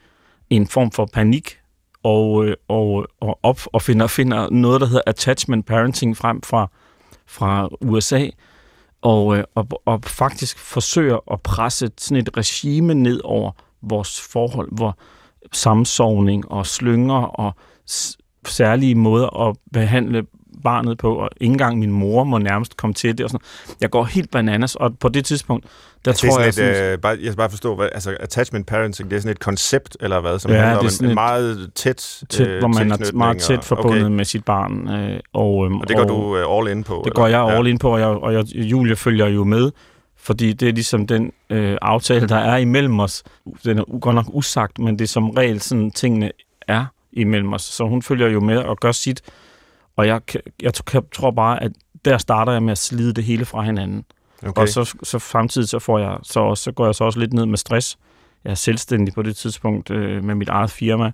[0.49, 1.57] i en form for panik,
[2.03, 6.69] og, øh, og, og op og finder, finder noget, der hedder attachment parenting frem fra,
[7.31, 8.27] fra USA,
[9.01, 14.69] og, øh, og, og faktisk forsøger at presse sådan et regime ned over vores forhold,
[14.71, 14.97] hvor
[15.51, 17.55] samsovning og slynger og
[18.45, 20.25] særlige måder at behandle
[20.61, 23.23] barnet på, og ikke engang min mor må nærmest komme til det.
[23.23, 23.45] Og sådan.
[23.81, 25.65] Jeg går helt bananas, og på det tidspunkt,
[26.05, 26.53] der Altså, tror det er jeg...
[26.53, 29.21] sådan Sådan, et, øh, bare, jeg skal bare forstå, hvad, altså attachment parenting, det er
[29.21, 32.23] sådan et koncept, eller hvad, som Ja, handler det om en, en et- meget tæt,
[32.29, 34.15] tæt, øh, hvor man er meget tæt forbundet Okay.
[34.15, 34.89] med sit barn.
[34.89, 37.01] Øh, og, øhm, Og det går og, du øh, all in på?
[37.05, 37.47] Det går eller?
[37.47, 39.71] jeg all in på, og, jeg, og jeg, Julie følger jo med,
[40.17, 43.23] fordi det er ligesom den øh, aftale, der er imellem os.
[43.65, 46.31] Den er godt nok usagt, men det er som regel sådan, tingene
[46.67, 47.61] er imellem os.
[47.61, 49.21] Så hun følger jo med og gør sit,
[49.95, 50.21] og jeg,
[50.61, 51.71] jeg t- tror bare, at
[52.05, 54.05] der starter jeg med at slide det hele fra hinanden.
[54.47, 54.61] Okay.
[54.61, 57.33] Og så, så samtidig så, får jeg, så, også, så går jeg så også lidt
[57.33, 57.97] ned med stress.
[58.43, 61.11] Jeg er selvstændig på det tidspunkt øh, med mit eget firma,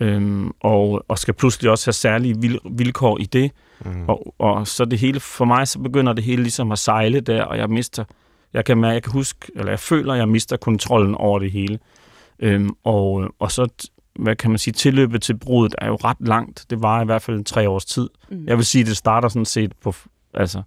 [0.00, 3.50] øhm, og, og skal pludselig også have særlige vil, vilkår i det.
[3.84, 4.08] Mm.
[4.08, 7.42] Og, og så det hele, for mig så begynder det hele ligesom at sejle der,
[7.42, 8.04] og jeg mister,
[8.52, 11.50] jeg kan, mærke- jeg kan huske, eller jeg føler, at jeg mister kontrollen over det
[11.50, 11.78] hele.
[12.38, 13.68] Øhm, og, og så,
[14.18, 16.64] hvad kan man sige, tilløbet til brudet er jo ret langt.
[16.70, 18.08] Det var i hvert fald en tre års tid.
[18.30, 18.44] Mm.
[18.46, 19.94] Jeg vil sige, det starter sådan set på,
[20.34, 20.62] altså,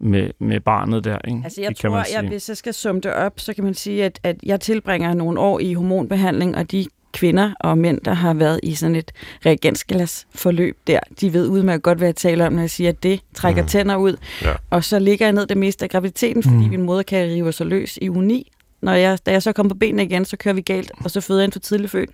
[0.00, 1.40] med, med barnet der, ikke?
[1.44, 3.64] Altså jeg det kan tror, man jeg, hvis jeg skal summe det op, så kan
[3.64, 8.00] man sige, at, at jeg tilbringer nogle år i hormonbehandling, og de kvinder og mænd,
[8.00, 9.12] der har været i sådan et
[9.46, 13.02] reagensglas forløb der, de ved udmærket godt, hvad jeg taler om, når jeg siger, at
[13.02, 13.68] det trækker Mm.
[13.68, 14.16] tænder ud.
[14.42, 14.52] Ja.
[14.70, 16.68] Og så ligger jeg ned det meste af graviditeten, fordi Mm.
[16.70, 18.50] min moder kan rive sig løs i 9.
[18.82, 21.20] Når jeg, da jeg så kommer på benene igen, så kører vi galt, og så
[21.20, 22.10] føder jeg en for tidlig født.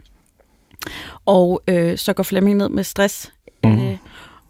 [1.26, 3.32] Og øh, så går Flemming ned med stress.
[3.64, 3.88] Mhm.
[3.88, 3.96] Øh,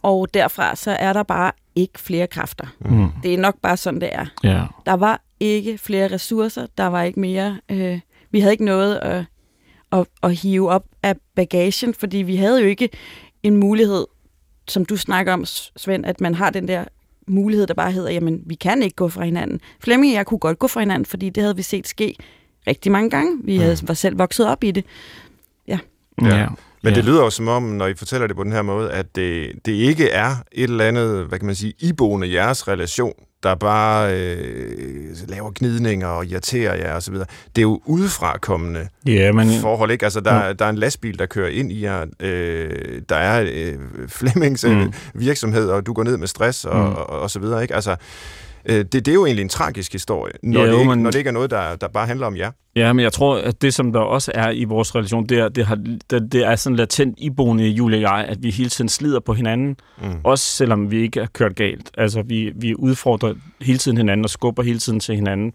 [0.02, 2.66] og derfra så er der bare ikke flere kræfter.
[2.80, 3.08] Mm.
[3.22, 4.26] Det er nok bare sådan, det er.
[4.44, 4.62] Ja.
[4.86, 7.58] Der var ikke flere ressourcer, der var ikke mere...
[7.68, 9.24] Øh, vi havde ikke noget at,
[9.92, 12.88] at, at hive op af bagagen, fordi vi havde jo ikke
[13.42, 14.06] en mulighed,
[14.68, 15.44] som du snakker om,
[15.76, 16.84] Svend, at man har den der
[17.26, 19.60] mulighed, der bare hedder, jamen, vi kan ikke gå fra hinanden.
[19.80, 22.16] Flemming og jeg kunne godt gå fra hinanden, fordi det havde vi set ske
[22.66, 23.38] rigtig mange gange.
[23.44, 24.84] Vi havde, var selv vokset op i det.
[26.22, 26.26] Ja.
[26.28, 26.36] Ja.
[26.36, 26.46] ja.
[26.82, 26.96] Men ja.
[26.96, 29.52] det lyder jo som om, når I fortæller det på den her måde, at det,
[29.66, 33.54] det ikke er et eller andet, hvad kan man sige, iboende i jeres relation, der
[33.54, 37.14] bare øh, laver gnidninger og irriterer jer osv.
[37.14, 37.24] Det
[37.58, 39.60] er jo udefrakommende Ja, men...
[39.60, 40.04] forhold, ikke?
[40.06, 42.06] Altså, der, der er en lastbil, der kører ind i jer.
[42.20, 42.70] Øh,
[43.08, 43.74] der er øh,
[44.08, 44.92] Flemmings øh, Mm.
[45.14, 46.94] virksomhed, og du går ned med stress og, Mm.
[46.94, 47.74] og, og så videre, ikke?
[47.74, 47.96] Altså,
[48.66, 50.98] øh, det, det er jo egentlig en tragisk historie, når, Ja, det, jo, ikke, men-
[51.02, 52.50] når det ikke er noget, der, der bare handler om jer.
[52.76, 55.48] Ja, men jeg tror, at det, som der også er i vores relation, det er,
[55.48, 55.74] det, har,
[56.10, 59.20] det, det er sådan latent iboende i Julie og jeg, at vi hele tiden slider
[59.20, 60.08] på hinanden, Mm.
[60.24, 61.90] også selvom vi ikke er kørt galt.
[61.98, 65.52] Altså, vi, vi udfordrer hele tiden hinanden og skubber hele tiden til hinanden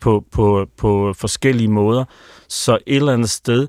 [0.00, 2.04] på, på, på forskellige måder.
[2.48, 3.68] Så et eller andet sted,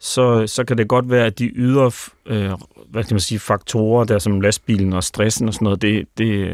[0.00, 1.90] så, så kan det godt være, at de ydre
[2.26, 2.50] øh,
[2.90, 6.48] hvad kan man sige, faktorer, der som lastbilen og stressen og sådan noget, det, det,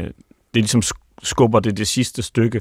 [0.55, 0.83] det ligesom
[1.22, 2.61] skubber det det sidste stykke.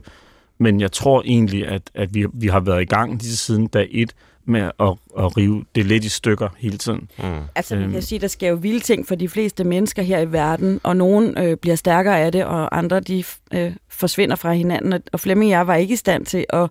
[0.58, 3.88] Men jeg tror egentlig, at, at vi, vi har været i gang lige siden dag
[3.92, 4.14] et
[4.46, 4.72] med at,
[5.20, 7.10] at rive det lidt i stykker hele tiden.
[7.20, 7.24] Mm.
[7.56, 7.92] Altså, man Øhm.
[7.94, 10.98] kan sige, der sker jo vilde ting for de fleste mennesker her i verden, og
[10.98, 14.94] nogen øh, bliver stærkere af det, og andre de øh, forsvinder fra hinanden.
[14.94, 16.70] Og- Og Flemming og jeg var ikke i stand til at,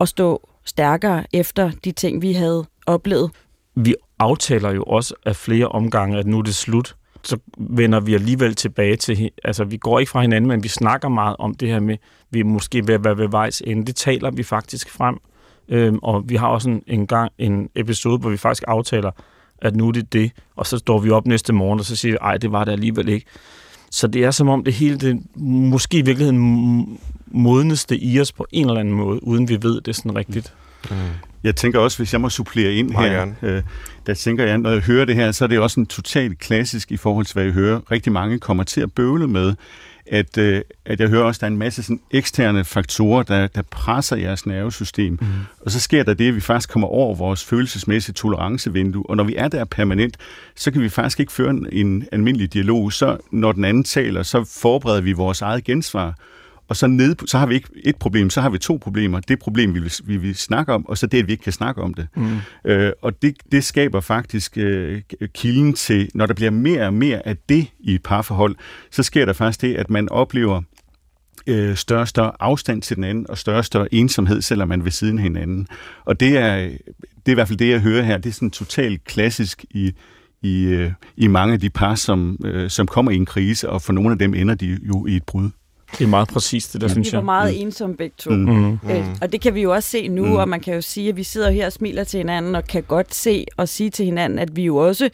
[0.00, 3.30] at stå stærkere efter de ting, vi havde oplevet.
[3.74, 6.96] Vi aftaler jo også af flere omgange, at nu er det slut.
[7.22, 11.08] Så vender vi alligevel tilbage til, altså vi går ikke fra hinanden, men vi snakker
[11.08, 11.96] meget om det her med,
[12.30, 13.86] vi måske ved være ved vejs ende.
[13.86, 15.18] Det taler vi faktisk frem.
[15.68, 19.10] Øhm, og vi har også en, en gang en episode, hvor vi faktisk aftaler,
[19.58, 22.12] at nu er det det, og så står vi op næste morgen, og så siger
[22.12, 23.26] vi, ej, det var det alligevel ikke.
[23.90, 28.46] Så det er som om det hele, det måske i virkeligheden modneste i os på
[28.52, 30.54] en eller anden måde, uden vi ved det sådan rigtigt.
[30.90, 30.96] Mm.
[31.44, 33.36] Jeg tænker også, hvis jeg må supplere ind Meget her, gerne.
[33.42, 33.62] øh,
[34.06, 36.92] der tænker jeg, når jeg hører det her, så er det også en totalt klassisk
[36.92, 37.80] i forhold til, hvad jeg hører.
[37.90, 39.54] Rigtig mange kommer til at bøvle med,
[40.06, 43.46] at, øh, at jeg hører også, at der er en masse sådan eksterne faktorer, der,
[43.46, 45.12] der presser jeres nervesystem.
[45.20, 45.26] Mm.
[45.60, 49.10] Og så sker der det, at vi faktisk kommer over vores følelsesmæssige tolerancevindue.
[49.10, 50.16] Og når vi er der permanent,
[50.56, 52.92] så kan vi faktisk ikke føre en, en almindelig dialog.
[52.92, 56.14] Så når den anden taler, så forbereder vi vores eget gensvar.
[56.70, 59.20] Og så, nede, så har vi ikke et problem, så har vi to problemer.
[59.20, 61.52] Det problem, vi vil, vi vil snakke om, og så det, at vi ikke kan
[61.52, 62.06] snakke om det.
[62.16, 62.38] Mm.
[62.64, 65.02] Øh, og det, det skaber faktisk øh,
[65.34, 68.56] kilden til, når der bliver mere og mere af det i et parforhold,
[68.90, 70.62] så sker der faktisk det, at man oplever
[71.46, 74.80] øh, større og større afstand til den anden, og større og større ensomhed, selvom man
[74.80, 75.66] er ved siden af hinanden.
[76.04, 78.18] Og det er, det er i hvert fald det, jeg hører her.
[78.18, 79.92] Det er sådan totalt klassisk i,
[80.42, 83.82] i, øh, i mange af de par, som, øh, som kommer i en krise, og
[83.82, 85.50] for nogle af dem ender de jo i et brud.
[85.98, 87.24] Det er meget præcist, det der, synes Vi var jeg.
[87.24, 88.30] meget ensomme begge to.
[88.30, 88.36] Mm.
[88.36, 88.90] Mm.
[88.90, 90.28] Øh, og det kan vi jo også se nu, Mm.
[90.30, 90.36] mm.
[90.36, 92.82] og man kan jo sige, at vi sidder her og smiler til hinanden, og kan
[92.82, 95.10] godt se og sige til hinanden, at vi jo også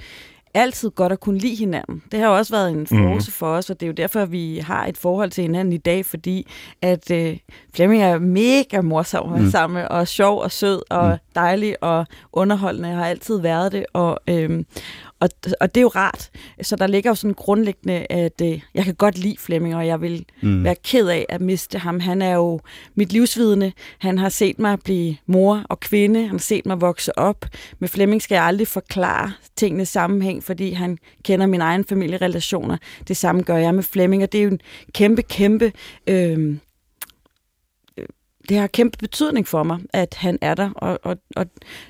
[0.54, 2.02] altid godt at kunne lide hinanden.
[2.12, 3.32] Det har jo også været en force mm.
[3.32, 5.76] for os, og det er jo derfor, at vi har et forhold til hinanden i
[5.76, 6.46] dag, fordi
[6.82, 7.36] at øh,
[7.74, 9.44] Flemming er mega morsom at Mm.
[9.44, 9.50] mm.
[9.50, 11.10] sammen, og sjov og sød og Mm.
[11.12, 11.18] mm.
[11.34, 14.66] dejlig og underholdende, har altid været det, og, øhm,
[15.20, 15.28] og,
[15.60, 16.30] og det er jo rart.
[16.62, 20.00] Så der ligger jo sådan grundlæggende, at øh, jeg kan godt lide Flemming, og jeg
[20.00, 20.64] vil mm.
[20.64, 22.00] være ked af at miste ham.
[22.00, 22.60] Han er jo
[22.94, 23.72] mit livsvidende.
[23.98, 26.20] Han har set mig blive mor og kvinde.
[26.20, 27.46] Han har set mig vokse op.
[27.78, 32.76] Med Flemming skal jeg aldrig forklare tingene sammenhæng, fordi han kender mine egne familierelationer.
[33.08, 34.60] Det samme gør jeg med Flemming, og det er jo en
[34.92, 35.72] kæmpe, kæmpe...
[36.06, 36.56] Øh,
[38.48, 41.46] det har kæmpe betydning for mig, at han er der, og, og, og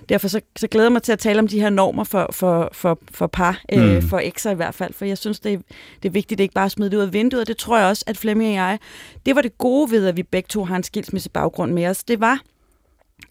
[0.08, 2.68] derfor så, så glæder jeg mig til at tale om de her normer for, for,
[2.72, 3.88] for, for par, øh, mm.
[3.88, 5.58] øh, for ekser i hvert fald, for jeg synes, det er,
[6.02, 7.86] det er vigtigt, at ikke bare smide det ud af vinduet, og det tror jeg
[7.86, 8.78] også, at Flemming og jeg,
[9.26, 12.04] det var det gode ved, at vi begge to har en skilsmisse baggrund med os,
[12.04, 12.40] det var,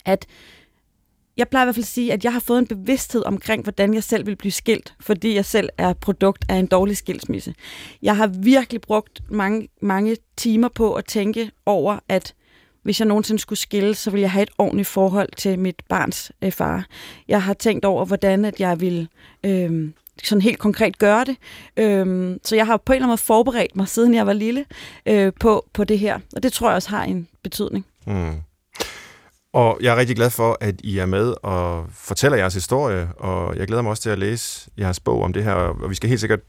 [0.05, 0.25] at
[1.37, 3.93] jeg plejer i hvert fald at sige, at jeg har fået en bevidsthed omkring, hvordan
[3.93, 7.55] jeg selv vil blive skilt, fordi jeg selv er produkt af en dårlig skilsmisse.
[8.01, 12.33] Jeg har virkelig brugt mange, mange timer på at tænke over, at
[12.85, 16.31] hvis jeg nogensinde skulle skille, så ville jeg have et ordentligt forhold til mit barns
[16.41, 16.85] øh, far.
[17.27, 19.07] Jeg har tænkt over, hvordan at jeg ville
[19.43, 19.89] øh,
[20.23, 21.37] sådan helt konkret gøre det.
[21.77, 24.65] Øh, så jeg har på en eller anden måde forberedt mig, siden jeg var lille,
[25.05, 26.19] øh, på, på det her.
[26.35, 27.85] Og det tror jeg også har en betydning.
[28.07, 28.33] Mm.
[29.53, 33.57] Og jeg er rigtig glad for, at I er med og fortæller jeres historie, og
[33.57, 36.09] jeg glæder mig også til at læse jeres bog om det her, og vi skal
[36.09, 36.39] helt sikkert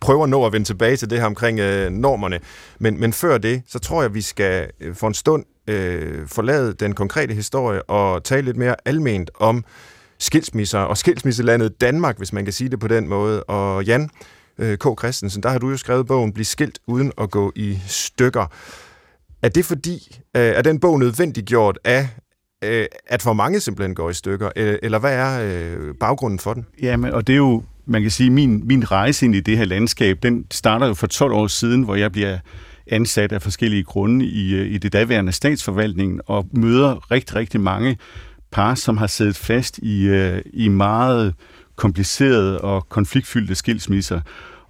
[0.00, 2.40] prøve at nå at vende tilbage til det her omkring øh, normerne.
[2.78, 6.72] Men, men før det, så tror jeg, vi skal øh, for en stund øh, forlade
[6.72, 9.64] den konkrete historie og tale lidt mere alment om
[10.18, 13.42] skilsmisser og skilsmisselandet Danmark, hvis man kan sige det på den måde.
[13.42, 14.10] Og Jan
[14.58, 14.84] øh, K.
[14.98, 18.46] Christensen, der har du jo skrevet bogen Bliv skilt uden at gå i stykker.
[19.42, 22.08] Er det fordi, øh, er den bog nødvendiggjort af,
[22.64, 26.54] øh, at for mange simpelthen går i stykker, øh, eller hvad er øh, baggrunden for
[26.54, 26.66] den?
[26.82, 29.64] Jamen, og det er jo, man kan sige, min, min rejse ind i det her
[29.64, 32.38] landskab, den starter jo for 12 år siden, hvor jeg bliver
[32.86, 37.96] ansat af forskellige grunde i, øh, i det daværende statsforvaltning og møder rigtig, rigtig mange
[38.50, 41.34] par, som har siddet fast i, øh, i meget
[41.76, 44.20] komplicerede og konfliktfyldte skilsmisser.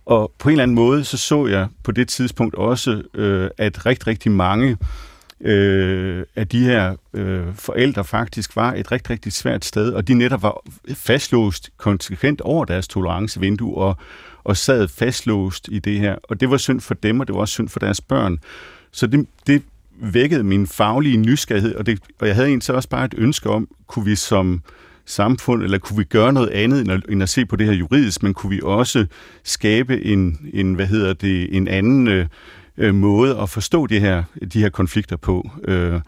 [0.07, 3.87] Og på en eller anden måde, så så jeg på det tidspunkt også, øh, at
[3.87, 4.77] rigtig, rigtig mange
[5.41, 10.15] øh, at de her øh, forældre faktisk var et rigtig, rigtig svært sted, og de
[10.15, 10.63] netop var
[10.95, 13.97] fastlåst konsekvent over deres tolerancevindue, og,
[14.45, 16.17] og sad fastlåst i det her.
[16.23, 18.39] Og det var synd for dem, og det var også synd for deres børn.
[18.93, 19.63] Så det, det
[20.01, 23.51] vækkede min faglige nysgerrighed, og, det, og jeg havde egentlig så også bare et ønske
[23.51, 24.63] om, kunne vi som
[25.07, 27.73] samfund, eller kunne vi gøre noget andet end at, end at se på det her
[27.75, 29.07] juridisk, men kunne vi også
[29.45, 32.27] skabe en, en hvad hedder det, en anden øh,
[32.79, 35.51] øh, måde at forstå de her, de her konflikter på.
[35.69, 36.01] Øh,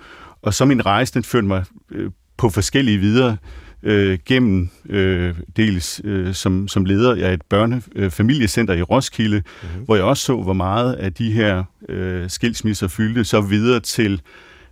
[0.42, 3.36] og så min rejse, den førte mig øh, på forskellige videre
[3.82, 9.84] øh, gennem øh, dels øh, som, som leder af et børnefamiliecenter øh, i Roskilde, mm-hmm.
[9.84, 14.20] hvor jeg også så, hvor meget af de her øh, skilsmisser fyldte, så videre til,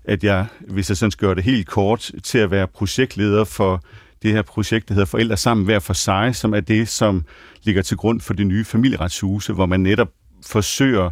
[0.04, 3.82] at jeg, hvis jeg sådan skal gøre det helt kort, til at være projektleder for
[4.22, 7.24] det her projekt, der hedder Forældre sammen hver for sig, som er det, som
[7.62, 10.08] ligger til grund for det nye familieretshuse, hvor man netop
[10.46, 11.10] forsøger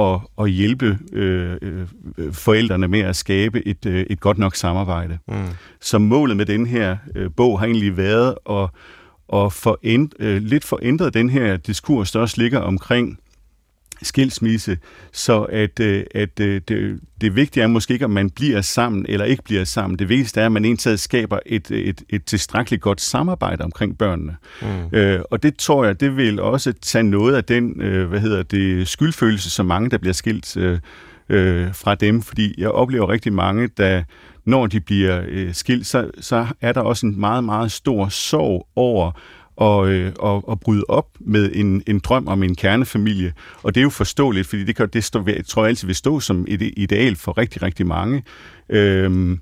[0.00, 5.18] at, at hjælpe øh, øh, forældrene med at skabe et, øh, et godt nok samarbejde.
[5.28, 5.34] Mm.
[5.80, 8.68] Så målet med den her øh, bog har egentlig været at,
[9.32, 13.18] at forænd, øh, lidt forændre den her diskurs, der også ligger omkring
[14.02, 14.78] skilsmisse,
[15.12, 19.06] så at, øh, at øh, det, det vigtige er måske ikke, om man bliver sammen
[19.08, 19.98] eller ikke bliver sammen.
[19.98, 24.36] Det vigtigste er, at man egentlig skaber et, et, et tilstrækkeligt godt samarbejde omkring børnene.
[24.62, 24.98] Mm.
[24.98, 28.42] Øh, og det tror jeg, det vil også tage noget af den, øh, hvad hedder
[28.42, 30.78] det, skyldfølelse, som mange, der bliver skilt øh,
[31.28, 34.02] øh, fra dem, fordi jeg oplever rigtig mange, der
[34.44, 38.68] når de bliver øh, skilt, så, så er der også en meget, meget stor sorg
[38.76, 39.12] over
[39.56, 43.32] og, øh, og, og bryde op med en, en drøm om en kernefamilie.
[43.62, 45.96] Og det er jo forståeligt, fordi det, kan, det står, jeg tror jeg altid vil
[45.96, 48.22] stå som et ideal for rigtig, rigtig mange.
[48.68, 49.40] Øhm,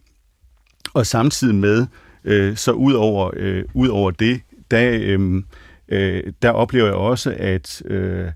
[0.94, 1.86] og samtidig med,
[2.24, 5.42] øh, så ud over, øh, ud over det, der, øh,
[5.88, 8.26] øh, der oplever jeg også, at, øh,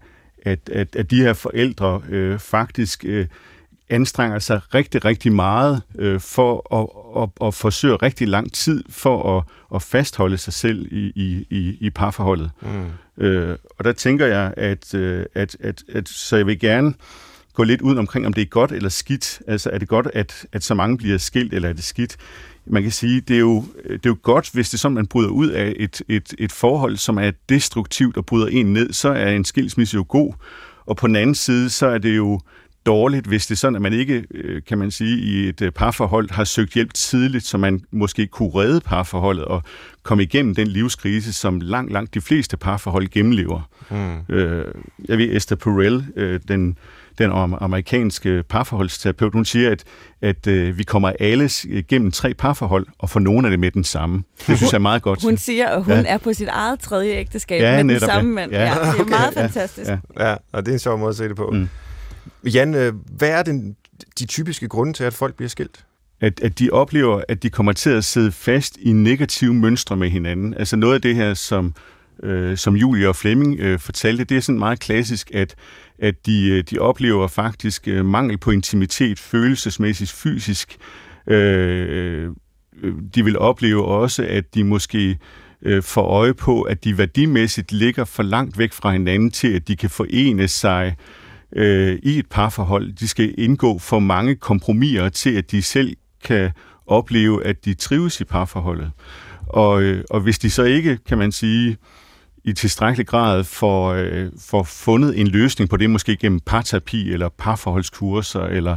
[0.42, 3.04] at, at, at de her forældre øh, faktisk...
[3.08, 3.26] Øh,
[3.88, 9.38] anstrenger sig rigtig, rigtig meget øh, for at, at, at forsøge rigtig lang tid for
[9.38, 9.44] at,
[9.74, 12.50] at fastholde sig selv i, i, i, i parforholdet.
[12.62, 13.24] Mm.
[13.24, 16.94] Øh, og der tænker jeg, at, øh, at, at, at så jeg vil gerne
[17.54, 19.42] gå lidt ud omkring, om det er godt eller skidt.
[19.46, 22.16] Altså er det godt, at, at så mange bliver skilt, eller er det skidt?
[22.66, 25.06] Man kan sige, det er jo, det er jo godt, hvis det er sådan, man
[25.06, 29.08] bryder ud af et, et, et forhold, som er destruktivt og bryder en ned, så
[29.08, 30.32] er en skilsmisse jo god.
[30.86, 32.40] Og på den anden side, så er det jo
[32.86, 35.72] dårligt, hvis det er sådan, at man ikke, øh, kan man sige, i et øh,
[35.72, 39.62] parforhold har søgt hjælp tidligt, så man måske kunne redde parforholdet og
[40.02, 43.68] komme igennem den livskrise, som langt, langt de fleste parforhold gennemlever.
[43.90, 44.34] Mm.
[44.34, 44.64] Øh,
[45.08, 46.78] jeg ved, Esther Perel, øh, den,
[47.18, 49.84] den amerikanske parforholdsterapeut, hun siger, at,
[50.22, 51.50] at øh, vi kommer alle
[51.88, 54.22] gennem tre parforhold, og for nogle af det med den samme.
[54.46, 55.22] Det synes jeg er meget godt.
[55.30, 56.04] Hun siger, at hun ja.
[56.06, 58.52] er på sit eget tredje ægteskab ja, med netop, den samme mand.
[58.52, 58.62] Ja.
[58.62, 59.90] Ja, det er okay, meget fantastisk.
[59.90, 59.98] Ja.
[60.28, 61.50] ja, og det er en sjov måde at se det på.
[61.52, 61.68] Mm.
[62.44, 63.76] Jan, øh, hvad er den,
[64.18, 65.84] de typiske grunde til, at folk bliver skilt?
[66.20, 70.10] At, at de oplever, at de kommer til at sidde fast i negative mønstre med
[70.10, 70.54] hinanden.
[70.54, 71.74] Altså noget af det her, som,
[72.22, 75.54] øh, som Julie og Flemming øh, fortalte, det er sådan meget klassisk, at,
[75.98, 80.76] at de, øh, de oplever faktisk øh, mangel på intimitet, følelsesmæssigt, fysisk.
[81.26, 82.30] Øh,
[82.82, 85.18] øh, de vil opleve også, at de måske
[85.62, 89.68] øh, får øje på, at de værdimæssigt ligger for langt væk fra hinanden til, at
[89.68, 92.92] de kan forene sig øh, Øh, i et parforhold.
[92.92, 96.50] De skal indgå for mange kompromiser til, at de selv kan
[96.86, 98.90] opleve, at de trives i parforholdet.
[99.46, 101.76] Og, øh, og hvis de så ikke, kan man sige,
[102.46, 107.28] i tilstrækkelig grad får, øh, får fundet en løsning på det, måske gennem parterapi eller
[107.28, 108.76] parforholdskurser eller,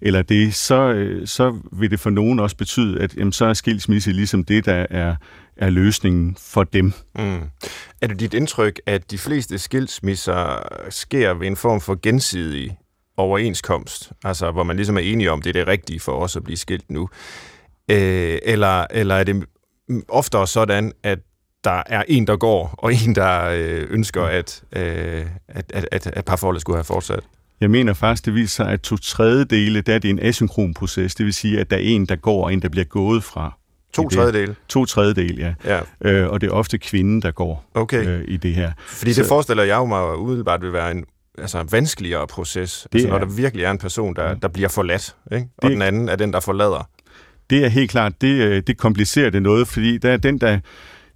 [0.00, 3.52] eller det, så, øh, så vil det for nogen også betyde, at jamen, så er
[3.52, 5.16] skilsmisse ligesom det, der er,
[5.56, 6.92] er løsningen for dem.
[7.18, 7.40] Mm.
[8.00, 12.78] Er det dit indtryk, at de fleste skilsmisser sker ved en form for gensidig
[13.16, 16.44] overenskomst, altså hvor man ligesom er enige om, det er det rigtige for os at
[16.44, 17.08] blive skilt nu?
[17.90, 19.44] Øh, eller, eller er det
[20.08, 21.18] oftere sådan, at
[21.64, 26.06] der er en, der går, og en, der øh, ønsker, at, øh, at, at, at,
[26.06, 27.20] at parforholdet skulle have fortsat?
[27.60, 31.14] Jeg mener faktisk, det viser sig, at to tredjedele, der er det en asynkron proces.
[31.14, 33.58] Det vil sige, at der er en, der går, og en, der bliver gået fra.
[33.92, 34.54] To tredjedele?
[34.68, 35.80] To tredjedele, ja.
[36.04, 36.10] ja.
[36.10, 38.06] Øh, og det er ofte kvinden, der går okay.
[38.06, 38.72] øh, i det her.
[38.86, 41.04] Fordi Så, det forestiller jeg jo mig umiddelbart vil være en
[41.38, 44.48] altså en vanskeligere proces, det altså, når er, der virkelig er en person, der, der
[44.48, 45.48] bliver forladt, ikke?
[45.58, 46.88] og det, den anden er den, der forlader.
[47.50, 50.58] Det er helt klart, det, øh, det komplicerer det noget, fordi der er den, der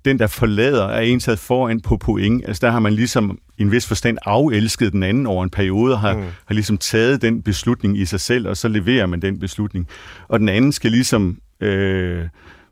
[0.04, 2.44] den, der forlader, er en taget foran på point.
[2.46, 5.92] Altså der har man ligesom i en vis forstand afelsket den anden over en periode,
[5.92, 6.22] og har, mm.
[6.46, 9.88] har ligesom taget den beslutning i sig selv, og så leverer man den beslutning.
[10.28, 11.38] Og den anden skal ligesom...
[11.60, 12.24] Øh,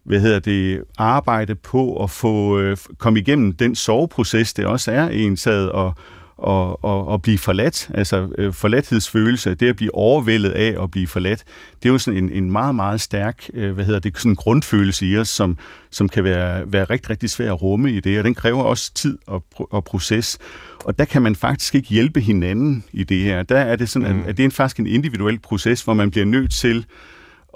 [0.05, 5.09] hvad hedder det, arbejde på at få øh, komme igennem den soveproces, det også er
[5.09, 5.95] en taget og,
[6.38, 11.07] og, og, og blive forladt, altså øh, forladthedsfølelse, det at blive overvældet af at blive
[11.07, 11.44] forladt,
[11.83, 14.37] det er jo sådan en, en meget, meget stærk, øh, hvad hedder det, sådan en
[14.37, 15.59] grundfølelse i os, som,
[15.90, 18.94] som kan være, være rigtig, rigtig svær at rumme i det, og den kræver også
[18.94, 20.38] tid og, og proces.
[20.85, 23.42] Og der kan man faktisk ikke hjælpe hinanden i det her.
[23.42, 24.20] Der er det sådan, mm.
[24.20, 26.87] at, at det er faktisk en individuel proces, hvor man bliver nødt til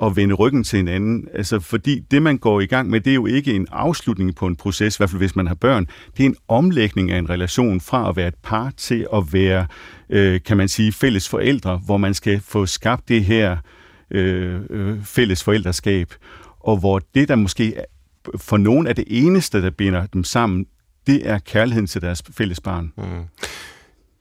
[0.03, 1.29] at vende ryggen til hinanden.
[1.35, 4.47] Altså, fordi det, man går i gang med, det er jo ikke en afslutning på
[4.47, 5.87] en proces, i hvert fald hvis man har børn.
[6.17, 9.67] Det er en omlægning af en relation fra at være et par til at være,
[10.11, 13.57] øh, kan man sige, fælles forældre, hvor man skal få skabt det her
[14.11, 16.15] øh, øh fælles forældreskab,
[16.61, 17.75] og hvor det, der måske
[18.37, 20.67] for nogen er det eneste, der binder dem sammen,
[21.07, 22.93] det er kærligheden til deres fælles barn.
[22.97, 23.03] Mm.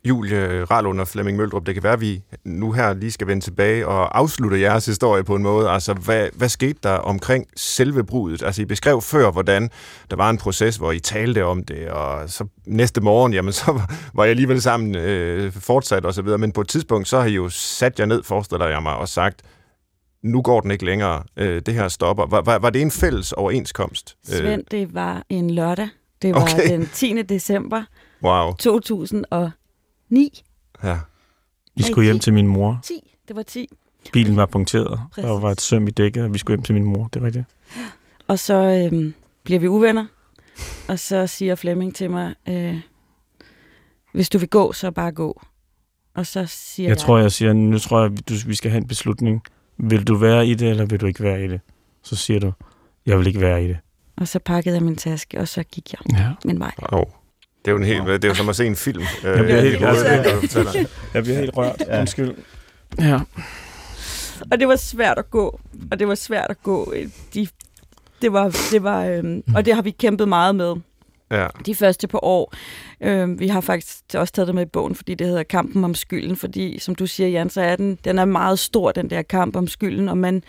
[0.06, 3.44] Julie Ralund og Flemming Møldrup, det kan være, at vi nu her lige skal vende
[3.44, 5.70] tilbage og afslutte jeres historie på en måde.
[5.70, 8.44] Altså, hvad, hvad skete der omkring selve brudet?
[8.44, 9.70] Altså, I beskrev før, hvordan
[10.10, 13.82] der var en proces, hvor I talte om det, og så næste morgen, jamen, så
[14.14, 16.38] var jeg alligevel sammen øh, fortsat og så videre.
[16.38, 19.10] Men på et tidspunkt, så har I jo sat jer ned, forestiller jeg mig, og
[19.10, 19.42] sagt,
[20.24, 22.26] nu går den ikke længere, øh, det her stopper.
[22.26, 24.18] Var, var, var det en fælles overenskomst?
[24.24, 25.90] Svend, det var en lørdag.
[26.22, 26.70] Det var okay.
[26.70, 27.22] den 10.
[27.22, 27.84] december
[28.24, 28.54] wow.
[28.54, 29.52] 2000 og
[30.10, 30.44] 9.
[30.84, 31.00] Ja.
[31.76, 32.80] Vi skulle hjem til min mor.
[32.84, 33.16] 10.
[33.28, 33.68] Det var 10.
[34.14, 35.00] Bilen var punkteret.
[35.12, 35.24] Præcis.
[35.24, 37.08] Der var et søm i dækket, og vi skulle hjem til min mor.
[37.08, 37.46] Det var det.
[38.28, 38.54] Og så
[38.94, 40.06] øhm, bliver vi uvenner.
[40.88, 42.80] Og så siger Flemming til mig, øh,
[44.14, 45.42] hvis du vil gå, så bare gå.
[46.16, 46.90] Og så siger jeg...
[46.90, 49.42] Jeg tror, jeg siger, nu tror jeg, du, vi skal have en beslutning.
[49.78, 51.62] Vil du være i det, eller vil du ikke være i det?
[52.04, 52.52] Så siger du,
[53.06, 53.78] jeg vil ikke være i det.
[54.18, 56.32] Og så pakkede jeg min taske, og så gik jeg ja.
[56.46, 56.72] min vej.
[56.78, 57.04] Oh.
[57.66, 59.04] Det er jo, en helt, det er jo som at se en film.
[59.24, 60.86] Jeg bliver helt, rørt.
[61.14, 61.84] jeg bliver helt rørt.
[62.00, 62.34] Undskyld.
[63.00, 63.20] Ja.
[64.52, 65.60] Og det var svært at gå.
[65.92, 66.94] Og det var svært at gå.
[67.34, 67.48] De,
[68.22, 70.76] det var, det var, øhm, og det har vi kæmpet meget med.
[71.32, 71.48] Ja.
[71.66, 72.54] De første par år.
[73.02, 75.96] Øhm, vi har faktisk også taget det med i bogen, fordi det hedder Kampen om
[75.96, 76.36] skylden.
[76.36, 79.56] Fordi, som du siger, Jan, så er den, den er meget stor, den der kamp
[79.56, 80.10] om skylden.
[80.10, 80.44] Og man,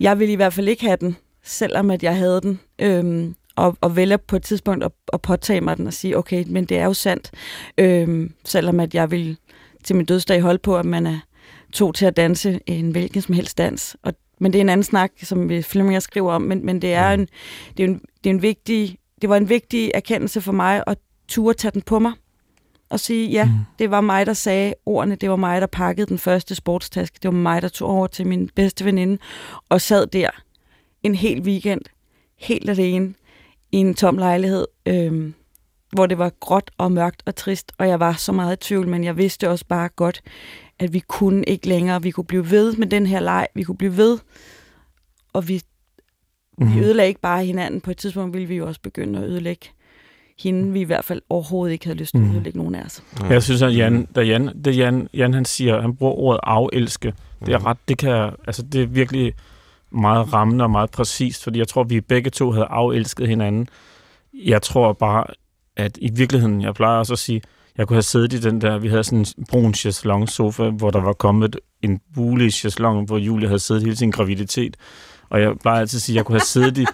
[0.00, 2.60] jeg vil i hvert fald ikke have den, selvom at jeg havde den.
[2.78, 6.44] Øhm, og, og vælger på et tidspunkt at, at påtage mig den og sige, okay,
[6.46, 7.30] men det er jo sandt,
[7.78, 9.36] øhm, selvom at jeg vil
[9.84, 11.18] til min dødsdag holde på, at man er
[11.72, 13.96] to til at danse en hvilken som helst dans.
[14.02, 16.94] Og, men det er en anden snak, som vi Flemming skriver om, men, men det
[16.94, 17.28] er en,
[17.76, 20.98] det er en, det er en vigtig, det var en vigtig erkendelse for mig at
[21.28, 22.12] turde tage den på mig,
[22.90, 23.52] og sige, ja, mm.
[23.78, 27.28] det var mig, der sagde ordene, det var mig, der pakkede den første sportstaske, det
[27.28, 29.18] var mig, der tog over til min bedste veninde,
[29.68, 30.30] og sad der
[31.02, 31.80] en hel weekend,
[32.36, 33.14] helt alene,
[33.74, 35.34] i en tom lejlighed, øhm,
[35.92, 38.88] hvor det var gråt og mørkt og trist, og jeg var så meget i tvivl,
[38.88, 40.20] men jeg vidste også bare godt,
[40.78, 43.76] at vi kunne ikke længere, vi kunne blive ved med den her leg, vi kunne
[43.76, 44.18] blive ved,
[45.32, 45.60] og vi,
[46.58, 46.66] mm.
[46.66, 46.82] vi Mhm.
[46.82, 49.66] ødelagde ikke bare hinanden, på et tidspunkt ville vi jo også begynde at ødelægge
[50.38, 52.34] hende, vi i hvert fald overhovedet ikke havde lyst til at Mhm.
[52.34, 53.02] ødelægge nogen af os.
[53.30, 57.14] Jeg synes, at Jan, da Jan, det Jan, Jan han siger, han bruger ordet afelske.
[57.46, 59.34] Det er ret, det kan, altså det er virkelig
[59.92, 63.68] meget rammende og meget præcist, fordi jeg tror, vi begge to havde afelsket hinanden.
[64.44, 65.24] Jeg tror bare,
[65.76, 67.42] at i virkeligheden, jeg plejer også at sige,
[67.78, 70.90] jeg kunne have siddet i den der, vi havde sådan en brun chaiselong sofa, hvor
[70.90, 74.76] der var kommet en bule i chaiselongen, hvor Julie havde siddet hele sin graviditet.
[75.30, 76.86] Og jeg plejer altid at sige, at jeg kunne have siddet i,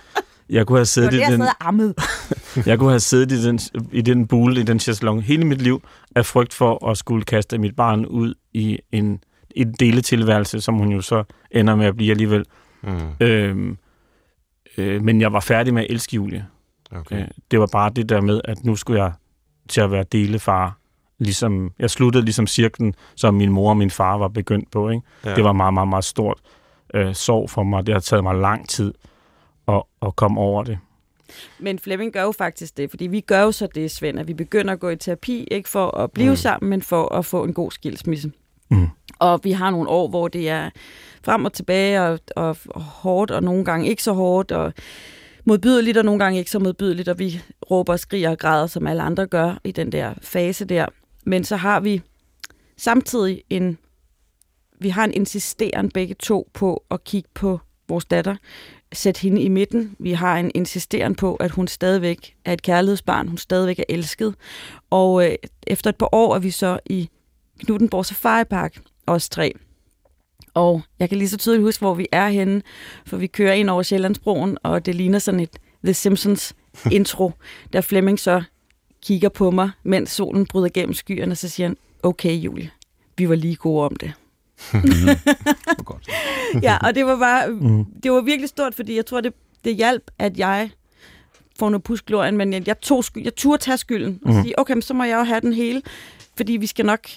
[0.50, 1.94] jeg kunne have siddet i den, ammet.
[2.66, 3.60] jeg kunne have siddet i den,
[3.92, 5.82] i den bule, i den chaiselong, hele mit liv,
[6.16, 9.20] af frygt for at skulle kaste mit barn ud i en,
[9.50, 12.44] en deletilværelse, som hun jo så ender med at blive alligevel.
[12.82, 13.26] Mm.
[13.26, 13.78] Øhm,
[14.76, 16.46] øh, men jeg var færdig med at elske Julie.
[16.92, 17.20] Okay.
[17.22, 19.12] Øh, det var bare det der med, at nu skulle jeg
[19.68, 20.76] til at være delefar.
[21.18, 24.88] Ligesom, jeg sluttede ligesom cirklen, som min mor og min far var begyndt på.
[24.90, 25.02] Ikke?
[25.24, 25.34] Ja.
[25.34, 26.38] Det var meget, meget, meget stort
[26.94, 27.86] øh, sorg for mig.
[27.86, 28.94] Det har taget mig lang tid
[29.68, 30.78] at, at komme over det.
[31.58, 34.34] Men Flemming gør jo faktisk det, fordi vi gør jo så det, Svend, at vi
[34.34, 36.30] begynder at gå i terapi, ikke for at blive Mm.
[36.32, 36.36] mm.
[36.36, 38.32] sammen, men for at få en god skilsmisse.
[38.70, 38.88] Mm.
[39.18, 40.70] Og vi har nogle år, hvor det er
[41.24, 44.72] frem og tilbage og, og, og hårdt, og nogle gange ikke så hårdt, og
[45.44, 47.40] modbydeligt, og nogle gange ikke så modbydeligt, og vi
[47.70, 50.86] råber, skriger og græder, som alle andre gør i den der fase der.
[51.24, 52.02] Men så har vi
[52.76, 53.78] samtidig en,
[54.80, 58.36] vi har en insisteren begge to på at kigge på vores datter,
[58.92, 59.96] sætte hende i midten.
[59.98, 64.34] Vi har en insisteren på, at hun stadigvæk er et kærlighedsbarn, hun stadigvæk er elsket.
[64.90, 65.34] Og øh,
[65.66, 67.10] efter et par år er vi så i
[67.64, 69.52] Knuttenborg Safari Park, os tre.
[70.54, 72.62] Og jeg kan lige så tydeligt huske, hvor vi er henne,
[73.06, 76.54] for vi kører ind over Sjællandsbroen, og det ligner sådan et The Simpsons
[76.92, 77.32] intro,
[77.72, 78.42] der Flemming så
[79.02, 82.70] kigger på mig, mens solen bryder gennem skyerne, og så siger han, okay Julie,
[83.18, 84.12] vi var lige gode om det.
[84.60, 86.08] For godt.
[86.62, 87.84] ja, og det var bare, Mm.
[88.02, 89.32] det var virkelig stort, fordi jeg tror, det,
[89.64, 90.70] det hjalp, at jeg
[91.58, 94.42] får noget pusglorien, men jeg, jeg, tog sky, jeg turde tage skylden og Mhm.
[94.42, 95.82] sige, okay, men så må jeg jo have den hele,
[96.36, 97.08] fordi vi skal nok,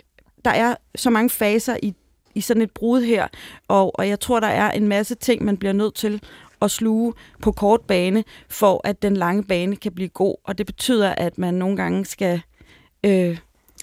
[0.46, 1.94] der er så mange faser i,
[2.36, 3.28] i sådan et brud her,
[3.68, 6.22] og, og jeg tror, der er en masse ting, man bliver nødt til
[6.62, 10.66] at sluge på kort bane, for at den lange bane kan blive god, og det
[10.66, 12.42] betyder, at man nogle gange skal
[13.06, 13.38] øh,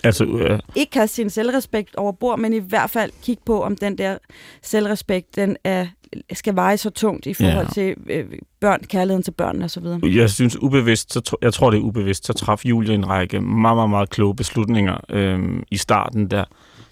[0.04, 3.76] Altså, øh, ikke kaste sin selvrespekt over bord, men i hvert fald kigge på, om
[3.76, 4.18] den der
[4.62, 5.86] selvrespekt, den er,
[6.32, 7.72] skal veje så tungt i forhold Ja.
[7.72, 8.24] til øh,
[8.60, 9.84] børn, kærligheden til børnene osv.
[10.02, 13.76] jeg synes ubevidst, så jeg tror det er ubevidst, så traf Julie en række meget,
[13.76, 16.44] meget, meget kloge beslutninger øhm, i starten der.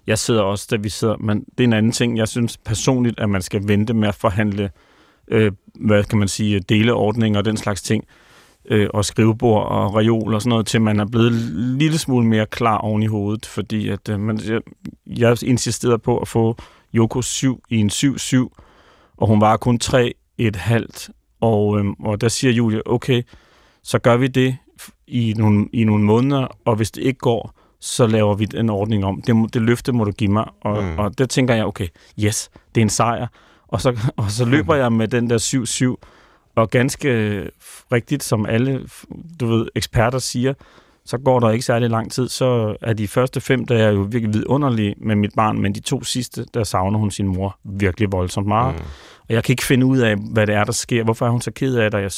[0.07, 2.19] Jeg sidder også, da vi sidder, men det er en anden ting.
[2.19, 4.71] Jeg synes personligt, at man skal vente med at forhandle,
[5.29, 8.05] øh, hvad kan man sige, deleordninger og den slags ting,
[8.69, 12.27] øh, og skrivebord og reol og sådan noget, til man er blevet en lille smule
[12.27, 14.61] mere klar oven i hovedet, fordi at, øh, man, jeg,
[15.07, 16.57] jeg insisterede på at få
[16.95, 18.49] Yoko 7 i en 7-7,
[19.17, 21.11] og hun var kun 3 et halvt,
[21.41, 23.23] og, øhm, og der siger Julie, okay,
[23.83, 24.57] så gør vi det
[25.07, 29.05] i nogle, i nogle måneder, og hvis det ikke går, så laver vi den ordning
[29.05, 29.23] om.
[29.23, 30.45] Det, det løfte må du give mig.
[30.61, 30.89] Og, Mm.
[30.91, 30.99] mm.
[30.99, 31.87] og der tænker jeg, okay,
[32.25, 33.27] yes, det er en sejr.
[33.69, 35.39] Og så, og så løber jeg med den der
[35.99, 36.09] 7-7,
[36.59, 37.43] og ganske
[37.93, 38.87] rigtigt, som alle
[39.41, 40.55] du ved, eksperter siger,
[41.05, 44.01] så går der ikke særlig lang tid, så er de første fem, der er jo
[44.01, 48.13] virkelig vidunderlige med mit barn, men de to sidste, der savner hun sin mor virkelig
[48.13, 48.75] voldsomt meget.
[48.75, 48.85] Mm.
[49.29, 51.05] Og jeg kan ikke finde ud af, hvad det er, der sker.
[51.05, 51.99] Hvorfor er hun så ked af det?
[51.99, 52.11] Jeg,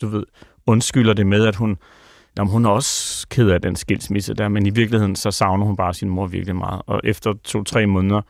[0.00, 0.24] du ved,
[0.66, 1.76] undskylder det med, at hun,
[2.38, 5.76] jamen, hun er også ked af den skilsmisse der, men i virkeligheden, så savner hun
[5.76, 6.82] bare sin mor virkelig meget.
[6.86, 8.20] Og efter to-tre måneder,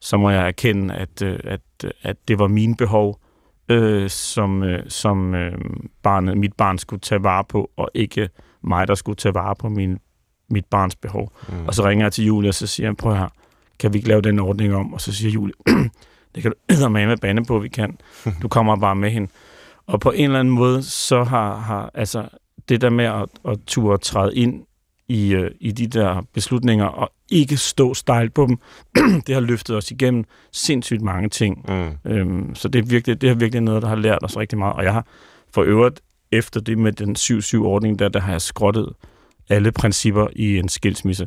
[0.00, 3.18] så må jeg erkende, at, øh, at, øh, at det var mine behov,
[3.68, 5.58] øh, som, øh, som øh,
[6.02, 8.28] barnet, mit barn skulle tage vare på, og ikke
[8.62, 9.98] mig, der skulle tage vare på min,
[10.50, 11.32] mit barns behov.
[11.48, 11.66] Mm.
[11.66, 13.28] Og så ringer jeg til Julie, og så siger jeg, prøv her,
[13.78, 14.94] kan vi ikke lave den ordning om?
[14.94, 15.54] Og så siger Julie,
[16.34, 17.98] det kan du med med bande på, vi kan.
[18.42, 19.28] Du kommer bare med hende.
[19.86, 22.28] Og på en eller anden måde, så har, har altså,
[22.68, 24.64] det der med at, at turde træde ind
[25.08, 28.58] i, øh, i de der beslutninger, og ikke stå stejlt på dem,
[29.26, 31.64] det har løftet os igennem sindssygt mange ting.
[31.68, 32.12] Mm.
[32.12, 34.74] Øhm, så det er, virkelig, det er virkelig noget, der har lært os rigtig meget.
[34.74, 35.06] Og jeg har
[35.54, 36.00] for øvrigt,
[36.32, 38.88] efter det med den 7-7-ordning, der, der har jeg skrottet
[39.48, 41.26] alle principper i en skilsmisse.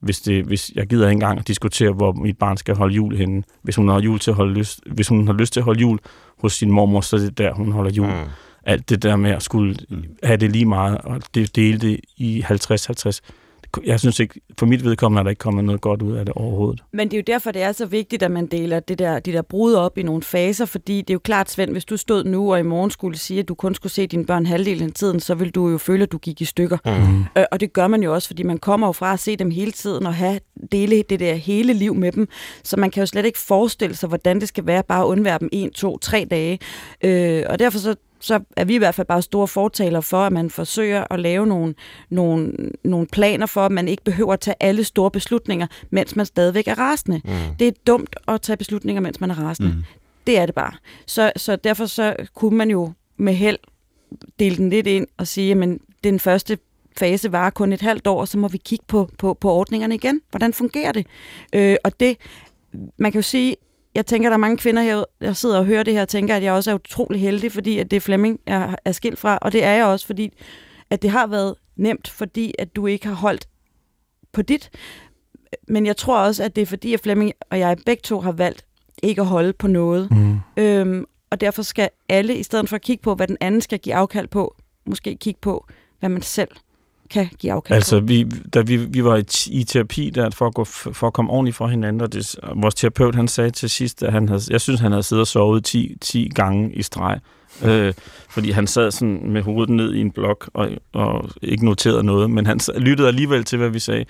[0.00, 3.16] Hvis, det, hvis jeg gider ikke engang at diskutere, hvor mit barn skal holde jul
[3.16, 3.42] henne.
[3.62, 5.80] Hvis hun har jul til at holde lyst, hvis hun har lyst til at holde
[5.80, 5.98] jul
[6.38, 8.06] hos sin mormor, så er det der, hun holder jul.
[8.06, 8.28] Mm.
[8.68, 8.72] Mm.
[8.72, 9.76] Alt det der med at skulle
[10.22, 12.48] have det lige meget, og det dele det i 50-50,
[13.04, 13.20] det
[13.86, 16.34] jeg synes ikke, for mit vedkommende er der ikke kommet noget godt ud af det
[16.34, 16.82] overhovedet.
[16.92, 19.32] Men det er jo derfor, det er så vigtigt, at man deler det der, de
[19.32, 22.24] der brud op i nogle faser, fordi det er jo klart, Svend, hvis du stod
[22.24, 24.94] nu og i morgen skulle sige, at du kun skulle se dine børn halvdelen af
[24.94, 26.78] tiden, så vil du jo føle, at du gik i stykker.
[26.84, 27.40] Mm.
[27.40, 29.50] Øh, og det gør man jo også, fordi man kommer jo fra at se dem
[29.50, 30.40] hele tiden og have
[30.72, 32.28] dele det der hele liv med dem,
[32.64, 35.38] så man kan jo slet ikke forestille sig, hvordan det skal være bare at undvære
[35.38, 36.58] dem en, to, tre dage.
[37.04, 40.32] Øh, og derfor så så er vi i hvert fald bare store fortaler for, at
[40.32, 41.74] man forsøger at lave nogle,
[42.10, 42.52] nogle,
[42.84, 46.68] nogle planer for, at man ikke behøver at tage alle store beslutninger, mens man stadigvæk
[46.68, 47.20] er rasende.
[47.24, 47.30] Mm.
[47.58, 49.72] Det er dumt at tage beslutninger, mens man er rasende.
[49.72, 49.84] Mm.
[50.26, 50.72] Det er det bare.
[51.06, 53.58] Så, så derfor så kunne man jo med held
[54.38, 56.58] dele den lidt ind og sige, at den første
[56.98, 59.94] fase varer kun et halvt år, og så må vi kigge på, på, på ordningerne
[59.94, 60.20] igen.
[60.30, 61.06] Hvordan fungerer det?
[61.52, 62.16] Øh, og det,
[62.98, 63.56] man kan jo sige,
[63.98, 66.36] jeg tænker, der er mange kvinder her, der sidder og hører det her, og tænker,
[66.36, 69.38] at jeg også er utrolig heldig, fordi at det er Flemming, jeg er skilt fra.
[69.42, 70.32] Og det er jeg også, fordi
[70.90, 73.48] at det har været nemt, fordi at du ikke har holdt
[74.32, 74.70] på dit.
[75.68, 78.32] Men jeg tror også, at det er fordi, at Flemming og jeg begge to har
[78.32, 78.64] valgt
[79.02, 80.10] ikke at holde på noget.
[80.10, 80.38] Mm.
[80.56, 83.78] Øhm, og derfor skal alle, i stedet for at kigge på, hvad den anden skal
[83.78, 85.66] give afkald på, måske kigge på,
[86.00, 86.48] hvad man selv
[87.10, 90.54] kan give afkald Altså, vi, da vi, vi var i, i terapi der, for at,
[90.54, 94.02] gå, for at komme ordentligt fra hinanden, og det, vores terapeut, han sagde til sidst,
[94.02, 97.20] at han havde, jeg synes, han havde siddet og sovet 10, 10 gange i streg.
[97.64, 97.94] Øh,
[98.30, 102.30] fordi han sad sådan med hovedet ned i en blok og, og ikke noterede noget,
[102.30, 104.04] men han lyttede alligevel til, hvad vi sagde.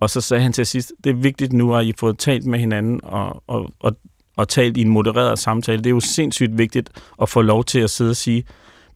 [0.00, 2.58] Og så sagde han til sidst, det er vigtigt nu, at I får talt med
[2.58, 3.96] hinanden og, og, og,
[4.36, 5.78] og talt i en modereret samtale.
[5.78, 6.90] Det er jo sindssygt vigtigt
[7.22, 8.44] at få lov til at sidde og sige,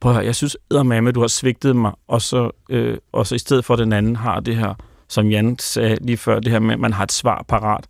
[0.00, 3.34] prøv at høre, jeg synes eddermame, du har svigtet mig, og så, øh, og så
[3.34, 4.74] i stedet for, den anden har det her,
[5.08, 7.86] som Jan sagde lige før, det her med, at man har et svar parat,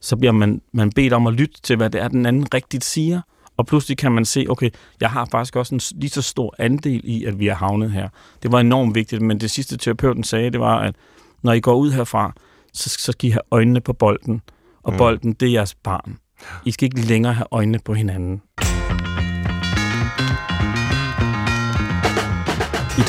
[0.00, 2.84] så bliver man, man bedt om at lytte til, hvad det er, den anden rigtigt
[2.84, 3.20] siger,
[3.56, 7.00] og pludselig kan man se, okay, jeg har faktisk også en lige så stor andel
[7.04, 8.08] i, at vi er havnet her.
[8.42, 10.94] Det var enormt vigtigt, men det sidste terapeuten sagde, det var, at
[11.42, 12.32] når I går ud herfra,
[12.72, 14.40] så, så skal I have øjnene på bolden,
[14.82, 14.98] og mm.
[14.98, 16.18] bolden, det er jeres barn.
[16.64, 18.42] I skal ikke længere have øjnene på hinanden.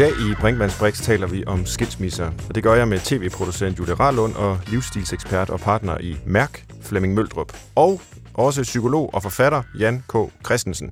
[0.01, 3.93] Dag i Brinkmanns Brix taler vi om skilsmisser, og det gør jeg med tv-producent Julie
[3.93, 8.01] Rarlund og livsstilsekspert og partner i Mærk, Flemming Møldrup, og
[8.33, 10.15] også psykolog og forfatter Jan K.
[10.45, 10.91] Christensen.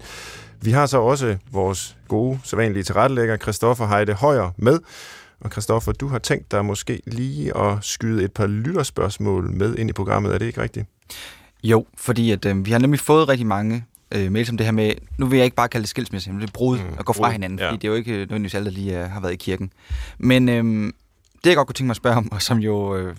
[0.61, 4.79] Vi har så også vores gode, sædvanlige tilrettelægger, Christoffer Heide Højer, med.
[5.39, 9.89] Og Christoffer, du har tænkt dig måske lige at skyde et par lytterspørgsmål med ind
[9.89, 10.33] i programmet.
[10.33, 10.85] Er det ikke rigtigt?
[11.63, 13.85] Jo, fordi at, øh, vi har nemlig fået rigtig mange
[14.15, 16.41] øh, mails om det her med, nu vil jeg ikke bare kalde det skilsmisse, men
[16.41, 17.67] det er brud mm, at gå fra brud, hinanden, ja.
[17.67, 19.71] fordi det er jo ikke nødvendigvis alle, der lige uh, har været i kirken.
[20.17, 20.93] Men øh,
[21.43, 23.15] det, jeg godt kunne tænke mig at spørge om, og som jo, øh,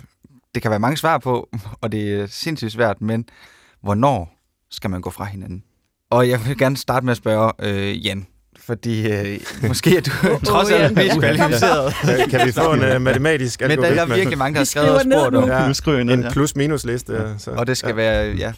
[0.54, 1.48] det kan være mange svar på,
[1.82, 3.28] og det er sindssygt svært, men
[3.82, 4.36] hvornår
[4.70, 5.64] skal man gå fra hinanden?
[6.10, 8.26] Og jeg vil gerne starte med at spørge øh, Jan,
[8.58, 10.10] fordi øh, måske er du
[10.50, 11.94] trods alt mest kvalificeret.
[12.30, 15.00] kan vi få en uh, matematisk Men der er virkelig mange, der har skrevet og
[15.00, 15.48] spurgt om.
[15.48, 17.12] Ja, en plus-minus-liste.
[17.12, 17.38] Ja.
[17.38, 17.50] Så.
[17.50, 17.94] Og det skal ja.
[17.94, 18.52] være, ja,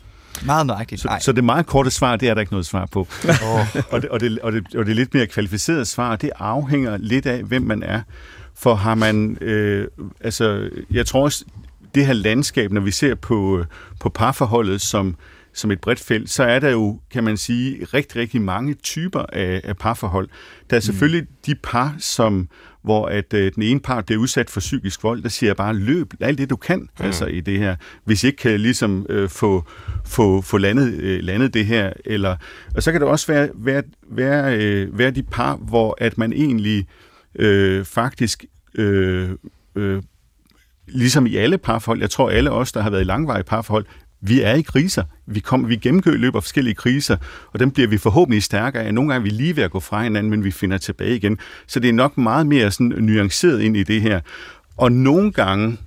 [0.44, 1.00] meget nøjagtigt.
[1.00, 3.00] Så, så det meget korte svar, det er der ikke noget svar på.
[3.00, 3.76] oh.
[3.90, 7.26] og, det, og, det, og, det, og det lidt mere kvalificerede svar, det afhænger lidt
[7.26, 8.00] af, hvem man er.
[8.54, 9.88] For har man, øh,
[10.20, 11.44] altså, jeg tror også,
[11.94, 13.64] det her landskab, når vi ser på,
[14.00, 15.16] på parforholdet som,
[15.54, 19.24] som et bredt felt, så er der jo, kan man sige, rigtig, rigtig mange typer
[19.32, 20.28] af, af parforhold.
[20.70, 20.82] Der er mm.
[20.82, 21.36] selvfølgelig mm.
[21.46, 22.48] de par, som
[22.82, 25.74] hvor at øh, den ene part bliver udsat for psykisk vold, der siger jeg bare,
[25.74, 27.04] løb alt det, du kan mm.
[27.04, 27.76] altså i det her.
[28.04, 29.64] Hvis I ikke kan ligesom øh, få,
[30.04, 31.92] få, få landet, øh, landet det her.
[32.04, 32.36] Eller,
[32.74, 36.32] og så kan det også være, være, være, øh, være de par, hvor at man
[36.32, 36.86] egentlig
[37.38, 39.30] øh, faktisk øh,
[39.76, 40.02] øh,
[40.88, 43.86] ligesom i alle parforhold, jeg tror alle os, der har været i langvarige parforhold,
[44.22, 45.04] vi er i kriser.
[45.26, 47.16] Vi, kom, vi gennemgår løber forskellige kriser,
[47.52, 48.94] og dem bliver vi forhåbentlig stærkere af.
[48.94, 51.38] Nogle gange er vi lige ved at gå fra hinanden, men vi finder tilbage igen.
[51.66, 54.20] Så det er nok meget mere sådan nuanceret ind i det her.
[54.76, 55.78] Og nogle gange,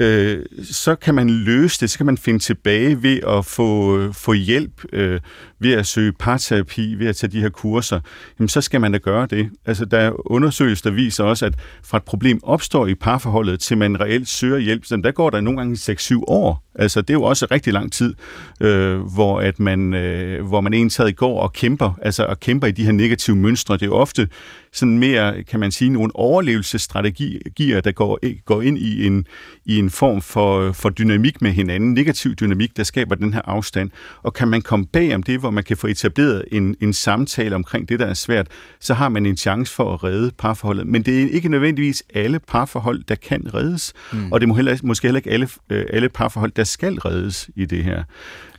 [0.00, 4.14] øh, så kan man løse det, så kan man finde tilbage ved at få, øh,
[4.14, 5.20] få hjælp, øh,
[5.58, 8.00] ved at søge parterapi, ved at tage de her kurser,
[8.38, 9.50] jamen så skal man da gøre det.
[9.66, 13.78] Altså der er undersøgelser, der viser også, at fra et problem opstår i parforholdet, til
[13.78, 16.64] man reelt søger hjælp, så der går der nogle gange 6-7 år.
[16.74, 18.14] Altså det er jo også rigtig lang tid,
[18.60, 22.70] øh, hvor at man, øh, hvor man egentlig går og kæmper, altså og kæmper i
[22.70, 23.74] de her negative mønstre.
[23.74, 24.28] Det er jo ofte
[24.72, 29.26] sådan mere, kan man sige, nogle overlevelsesstrategier, der går, går ind i en,
[29.64, 33.90] i en form for, for dynamik med hinanden, negativ dynamik, der skaber den her afstand.
[34.22, 37.54] Og kan man komme bag om det, hvor man kan få etableret en, en samtale
[37.54, 38.46] omkring det, der er svært,
[38.80, 40.86] så har man en chance for at redde parforholdet.
[40.86, 44.32] Men det er ikke nødvendigvis alle parforhold, der kan reddes, mm.
[44.32, 47.64] og det må heller, måske heller ikke alle, øh, alle parforhold, der skal reddes i
[47.64, 48.02] det her.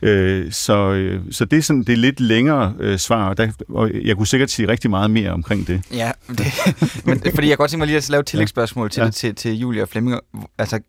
[0.02, 3.90] Øh, så, så det er sådan det er lidt længere øh, svar, og, der, og
[4.04, 5.82] jeg kunne sikkert sige rigtig meget mere omkring det.
[5.92, 6.46] Ja, Ja, det,
[7.06, 9.06] men, fordi jeg godt tænke mig lige at lave et tillægsspørgsmål til, ja.
[9.06, 10.20] det, til, til Julia og Flemming.
[10.58, 10.80] Altså,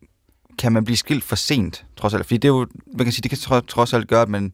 [0.58, 2.26] kan man blive skilt for sent, trods alt?
[2.26, 4.52] Fordi det er jo, man kan sige, det kan trods alt gøre, at man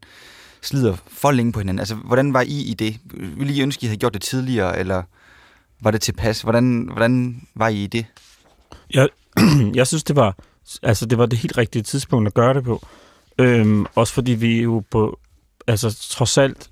[0.63, 1.79] slider for længe på hinanden.
[1.79, 2.99] Altså, hvordan var I i det?
[3.15, 5.03] Ville I ønske, I havde gjort det tidligere, eller
[5.81, 6.43] var det tilpas?
[6.43, 8.07] Hvordan, hvordan var I i det?
[8.95, 9.09] Jeg,
[9.75, 10.37] jeg synes, det var,
[10.83, 12.87] altså, det var det helt rigtige tidspunkt at gøre det på.
[13.39, 15.19] Øhm, også fordi vi jo på,
[15.67, 16.71] altså trods alt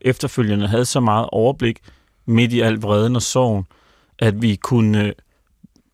[0.00, 1.78] efterfølgende havde så meget overblik
[2.26, 3.66] midt i al vreden og sorgen,
[4.18, 5.12] at vi kunne øh,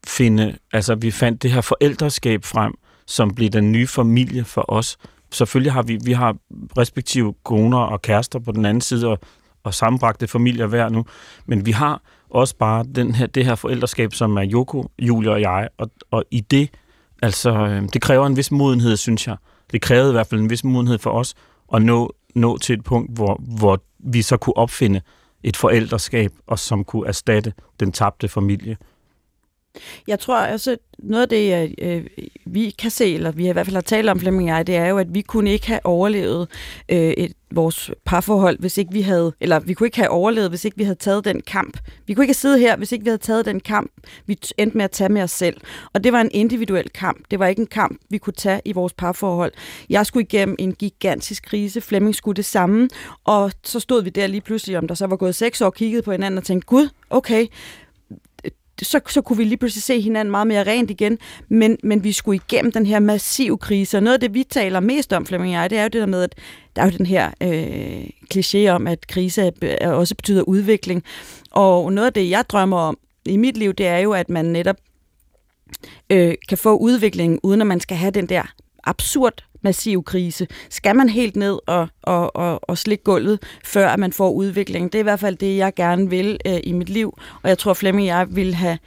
[0.06, 2.74] finde, altså vi fandt det her forældreskab frem,
[3.06, 4.96] som blev den nye familie for os.
[5.30, 6.36] Selvfølgelig har vi, vi har
[6.78, 9.18] respektive koner og kærester på den anden side, og,
[9.64, 11.04] og sammenbragte familier hver nu,
[11.46, 15.40] men vi har også bare den her, det her forældreskab, som er Joko, Julia og
[15.40, 16.70] jeg, og, og i det,
[17.22, 19.36] altså, øh, det kræver en vis modenhed, synes jeg.
[19.72, 21.34] Det krævede i hvert fald en vis modenhed for os
[21.74, 25.00] at nå, nå til et punkt, hvor, hvor vi så kunne opfinde
[25.44, 28.76] et forældreskab, og som kunne erstatte den tabte familie.
[30.06, 32.06] Jeg tror også, noget af det, øh,
[32.46, 34.66] vi kan se, eller vi har i hvert fald har talt om, Flemming og jeg,
[34.66, 36.48] det er jo, at vi kunne ikke have overlevet
[36.88, 40.64] øh, et, vores parforhold, hvis ikke vi havde, eller vi kunne ikke have overlevet, hvis
[40.64, 41.78] ikke vi havde taget den kamp.
[42.06, 43.90] Vi kunne ikke have siddet her, hvis ikke vi havde taget den kamp,
[44.26, 45.60] vi endte med at tage med os selv.
[45.92, 47.24] Og det var en individuel kamp.
[47.30, 49.52] Det var ikke en kamp, vi kunne tage i vores parforhold.
[49.90, 52.88] Jeg skulle igennem en gigantisk krise, Flemming skulle det samme,
[53.24, 56.02] og så stod vi der lige pludselig, om der så var gået seks år, kiggede
[56.02, 57.46] på hinanden og tænkte, gud, okay,
[58.82, 61.18] så, så kunne vi lige pludselig se hinanden meget mere rent igen,
[61.48, 64.80] men, men vi skulle igennem den her massive krise, og noget af det, vi taler
[64.80, 66.34] mest om, Flemming og jeg, det er jo det der med, at
[66.76, 69.52] der er jo den her øh, kliché om, at krise
[69.82, 71.04] også betyder udvikling,
[71.50, 74.44] og noget af det, jeg drømmer om i mit liv, det er jo, at man
[74.44, 74.76] netop
[76.10, 78.42] øh, kan få udvikling, uden at man skal have den der
[78.84, 80.46] absurd massiv krise.
[80.70, 84.92] Skal man helt ned og, og, og, og slikke gulvet, før at man får udvikling?
[84.92, 87.58] Det er i hvert fald det, jeg gerne vil øh, i mit liv, og jeg
[87.58, 88.78] tror, Flemming og jeg vil have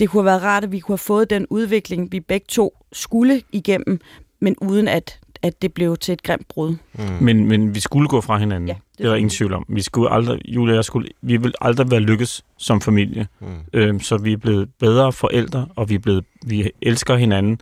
[0.00, 2.84] det kunne have været rart, at vi kunne have fået den udvikling, vi begge to
[2.92, 4.00] skulle igennem,
[4.40, 6.76] men uden at, at det blev til et grimt brud.
[6.94, 7.04] Mm.
[7.20, 8.68] Men, men vi skulle gå fra hinanden.
[8.68, 9.64] Ja, det, det er der ingen tvivl om.
[9.68, 13.26] Vi skulle aldrig, Julia jeg skulle, vi vil aldrig være lykkes som familie.
[13.40, 13.46] Mm.
[13.72, 17.60] Øhm, så vi er blevet bedre forældre, og vi, er blevet, vi elsker hinanden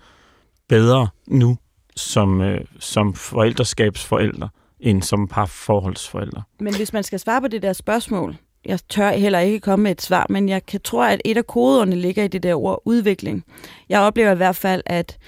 [0.68, 1.56] bedre nu,
[1.98, 4.48] som, øh, som forældreskabsforældre,
[4.80, 6.42] end som parforholdsforældre.
[6.60, 9.90] Men hvis man skal svare på det der spørgsmål, jeg tør heller ikke komme med
[9.90, 12.82] et svar, men jeg kan tro, at et af koderne ligger i det der ord
[12.84, 13.44] udvikling.
[13.88, 15.18] Jeg oplever i hvert fald, at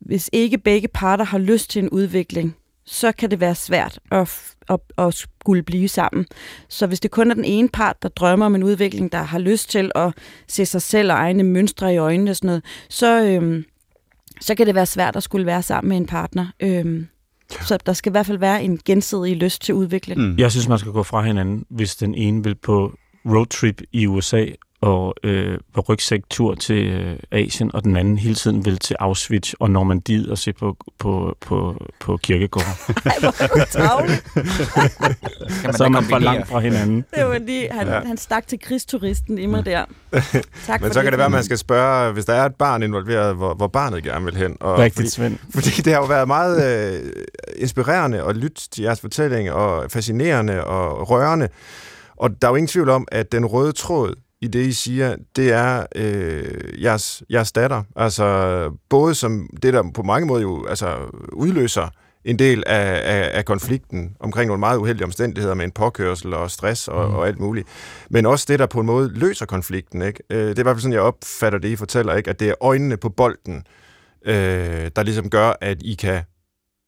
[0.00, 4.54] hvis ikke begge parter har lyst til en udvikling, så kan det være svært at,
[4.68, 6.26] at, at skulle blive sammen.
[6.68, 9.38] Så hvis det kun er den ene part, der drømmer om en udvikling, der har
[9.38, 10.12] lyst til at
[10.48, 13.64] se sig selv og egne mønstre i øjnene og sådan noget, så, øhm,
[14.40, 16.46] så kan det være svært at skulle være sammen med en partner.
[16.60, 17.06] Øhm,
[17.52, 17.64] ja.
[17.64, 20.20] Så der skal i hvert fald være en gensidig lyst til udvikling.
[20.20, 20.38] Mm.
[20.38, 22.92] Jeg synes, man skal gå fra hinanden, hvis den ene vil på
[23.26, 24.46] roadtrip i USA
[24.80, 29.52] og øh, på rygsæktur til øh, Asien, og den anden hele tiden vil til Auschwitz
[29.60, 32.72] og Normandiet og se på, på, på, på kirkegården.
[35.76, 37.04] så er man for langt fra hinanden.
[37.14, 38.00] Det var lige, han, ja.
[38.00, 39.84] han stak til krigsturisten i mig der.
[40.66, 42.54] Tak Men så det, kan det være, at man skal spørge, hvis der er et
[42.54, 44.56] barn involveret, hvor, hvor barnet gerne vil hen.
[44.60, 45.38] Og Rigtigt, fordi, Svend.
[45.54, 46.64] Fordi det har jo været meget
[47.04, 47.12] øh,
[47.56, 51.48] inspirerende at lytte til jeres fortælling, og fascinerende og rørende.
[52.16, 55.16] Og der er jo ingen tvivl om, at den røde tråd i det, I siger,
[55.36, 57.82] det er øh, jeres, jeres datter.
[57.96, 60.96] Altså både som det, der på mange måder jo altså,
[61.32, 61.88] udløser
[62.24, 66.50] en del af, af, af konflikten omkring nogle meget uheldige omstændigheder med en påkørsel og
[66.50, 67.14] stress og, mm.
[67.14, 67.68] og alt muligt.
[68.10, 70.02] Men også det, der på en måde løser konflikten.
[70.02, 70.22] Ikke?
[70.30, 72.30] Øh, det er i hvert fald sådan, jeg opfatter det, I fortæller, ikke?
[72.30, 73.66] at det er øjnene på bolden,
[74.26, 76.22] øh, der ligesom gør, at I kan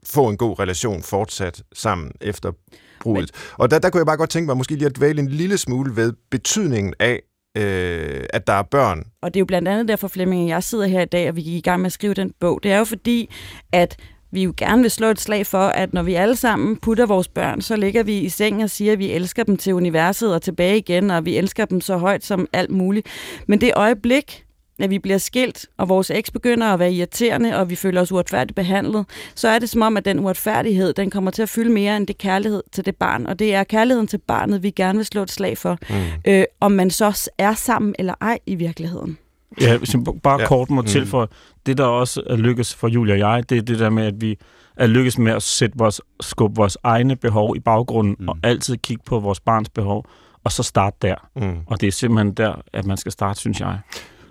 [0.06, 2.52] få en god relation fortsat sammen efter
[3.00, 3.30] brudet.
[3.34, 3.54] Men...
[3.58, 5.58] Og der, der kunne jeg bare godt tænke mig måske lige at dvæle en lille
[5.58, 7.20] smule ved betydningen af,
[7.56, 9.04] øh, at der er børn.
[9.22, 11.42] Og det er jo blandt andet derfor, Flemming, jeg sidder her i dag, og vi
[11.42, 12.60] gik i gang med at skrive den bog.
[12.62, 13.30] Det er jo fordi,
[13.72, 13.96] at
[14.32, 17.28] vi jo gerne vil slå et slag for, at når vi alle sammen putter vores
[17.28, 20.42] børn, så ligger vi i sengen og siger, at vi elsker dem til universet og
[20.42, 23.06] tilbage igen, og vi elsker dem så højt som alt muligt.
[23.46, 24.44] Men det øjeblik,
[24.82, 28.12] at vi bliver skilt, og vores eks begynder at være irriterende, og vi føler os
[28.12, 31.70] uretfærdigt behandlet, så er det som om, at den uretfærdighed, den kommer til at fylde
[31.70, 33.26] mere end det kærlighed til det barn.
[33.26, 35.78] Og det er kærligheden til barnet, vi gerne vil slå et slag for.
[35.90, 35.96] Mm.
[36.32, 39.18] Øh, om man så er sammen eller ej i virkeligheden.
[39.60, 40.46] Ja, hvis jeg bare ja.
[40.46, 41.06] kort må mm.
[41.06, 41.30] for
[41.66, 44.20] det der også er lykkes for Julia og jeg, det er det der med, at
[44.20, 44.38] vi
[44.76, 48.28] er lykkes med at sætte vores, skubbe vores egne behov i baggrunden, mm.
[48.28, 50.06] og altid kigge på vores barns behov,
[50.44, 51.14] og så starte der.
[51.36, 51.58] Mm.
[51.66, 53.78] Og det er simpelthen der, at man skal starte, synes jeg.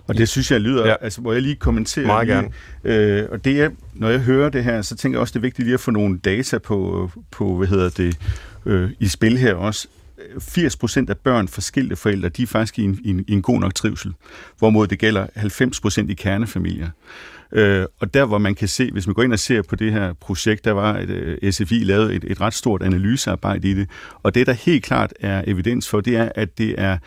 [0.06, 0.94] Og det synes jeg lyder, ja.
[1.00, 2.06] altså hvor jeg lige kommenterer.
[2.06, 3.22] Meget lige, gerne.
[3.22, 5.42] Øh, og det er, når jeg hører det her, så tænker jeg også, det er
[5.42, 8.18] vigtigt lige at få nogle data på, på hvad hedder det,
[8.66, 9.88] øh, i spil her også.
[10.40, 13.32] 80 procent af børn fra skilte forældre, de er faktisk i en, i, en, i
[13.32, 14.12] en god nok trivsel,
[14.58, 16.88] hvorimod det gælder 90 procent i kernefamilier.
[17.52, 19.92] Øh, og der, hvor man kan se, hvis man går ind og ser på det
[19.92, 23.88] her projekt, der var et, øh, SFI lavet et, et ret stort analysearbejde i det,
[24.22, 26.98] og det, der helt klart er evidens for, det er, at det er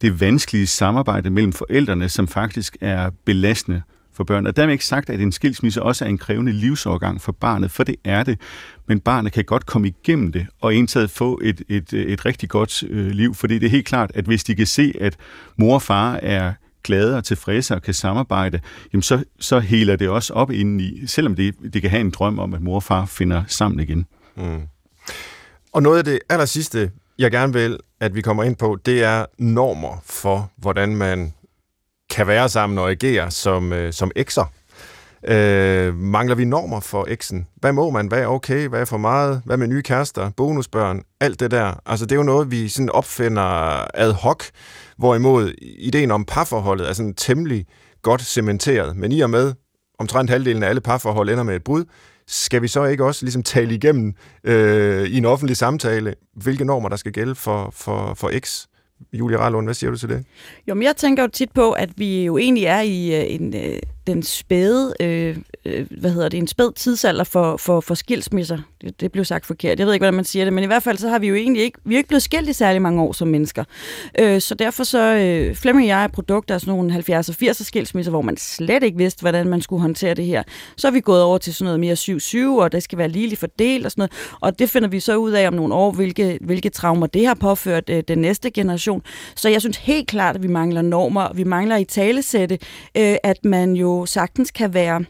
[0.00, 3.82] det vanskelige samarbejde mellem forældrene, som faktisk er belastende
[4.12, 4.46] for børn.
[4.46, 7.84] Og dermed ikke sagt, at en skilsmisse også er en krævende livsovergang for barnet, for
[7.84, 8.40] det er det.
[8.86, 12.82] Men barnet kan godt komme igennem det, og indtaget få et, et, et rigtig godt
[12.82, 13.34] øh, liv.
[13.34, 15.16] Fordi det er helt klart, at hvis de kan se, at
[15.56, 16.52] mor og far er
[16.84, 18.60] glade og tilfredse og kan samarbejde,
[18.92, 22.38] jamen så, så heler det også op indeni, selvom det, det kan have en drøm
[22.38, 24.06] om, at mor og far finder sammen igen.
[24.36, 24.60] Mm.
[25.72, 26.90] Og noget af det aller sidste,
[27.20, 31.34] jeg gerne vil, at vi kommer ind på, det er normer for, hvordan man
[32.10, 34.52] kan være sammen og agere som, øh, som ekser.
[35.28, 37.46] Øh, mangler vi normer for eksen?
[37.56, 38.06] Hvad må man?
[38.06, 38.68] Hvad er okay?
[38.68, 39.42] Hvad er for meget?
[39.44, 40.30] Hvad med nye kærester?
[40.36, 41.02] Bonusbørn?
[41.20, 41.80] Alt det der.
[41.86, 43.42] Altså, det er jo noget, vi sådan opfinder
[43.94, 44.44] ad hoc,
[44.96, 47.66] hvorimod ideen om parforholdet er sådan temmelig
[48.02, 48.96] godt cementeret.
[48.96, 49.52] Men i og med,
[49.98, 51.84] omtrent halvdelen af alle parforhold ender med et brud,
[52.30, 54.14] skal vi så ikke også ligesom tale igennem
[54.44, 58.66] øh, i en offentlig samtale, hvilke normer der skal gælde for, for, for X?
[59.12, 60.24] Julie Rallund, hvad siger du til det?
[60.68, 63.54] Jo, men jeg tænker jo tit på, at vi jo egentlig er i øh, en,
[63.56, 68.58] øh, den spæde, øh, øh, hvad hedder det, en spæd tidsalder for, for, for skilsmisser.
[68.80, 69.78] Det, det blev sagt forkert.
[69.78, 71.34] Jeg ved ikke, hvordan man siger det, men i hvert fald så har vi jo
[71.34, 73.64] egentlig ikke, vi er ikke blevet skilt i særlig mange år som mennesker.
[74.18, 77.50] Øh, så derfor så, øh, Flemming og jeg er produkter af sådan nogle 70'er og
[77.50, 80.42] 80'er skilsmisser, hvor man slet ikke vidste, hvordan man skulle håndtere det her.
[80.76, 83.40] Så er vi gået over til sådan noget mere 7-7, og det skal være ligeligt
[83.40, 84.38] fordelt og sådan noget.
[84.40, 87.34] Og det finder vi så ud af om nogle år, hvilke, hvilke traumer det har
[87.34, 89.02] påført øh, den næste generation.
[89.36, 91.32] Så jeg synes helt klart, at vi mangler normer.
[91.34, 92.58] Vi mangler i talesætte,
[92.96, 95.04] øh, at man jo sagtens kan være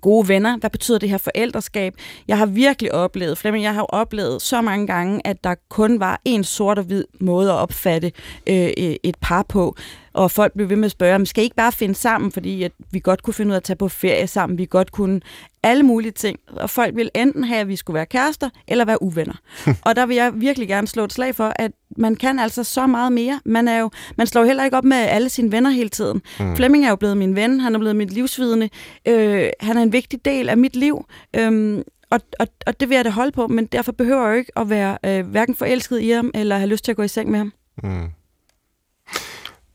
[0.00, 0.58] gode venner.
[0.58, 1.94] Hvad betyder det her forældreskab?
[2.28, 6.20] Jeg har virkelig oplevet, Flemming, jeg har oplevet så mange gange, at der kun var
[6.24, 8.12] en sort og hvid måde at opfatte
[8.46, 9.76] øh, øh et par på
[10.18, 12.72] og folk blev ved med at spørge, skal I ikke bare finde sammen, fordi at
[12.90, 15.20] vi godt kunne finde ud af at tage på ferie sammen, vi godt kunne
[15.62, 19.02] alle mulige ting, og folk ville enten have, at vi skulle være kærester, eller være
[19.02, 19.34] uvenner.
[19.86, 22.86] og der vil jeg virkelig gerne slå et slag for, at man kan altså så
[22.86, 23.40] meget mere.
[23.44, 26.22] Man, er jo, man slår heller ikke op med alle sine venner hele tiden.
[26.40, 26.56] Mm.
[26.56, 28.68] Flemming er jo blevet min ven, han er blevet mit livsvidende,
[29.08, 31.04] øh, han er en vigtig del af mit liv,
[31.36, 31.78] øh,
[32.10, 34.52] og, og, og det vil jeg da holde på, men derfor behøver jeg jo ikke
[34.56, 37.30] at være øh, hverken forelsket i ham, eller have lyst til at gå i seng
[37.30, 37.52] med ham.
[37.82, 38.08] Mm.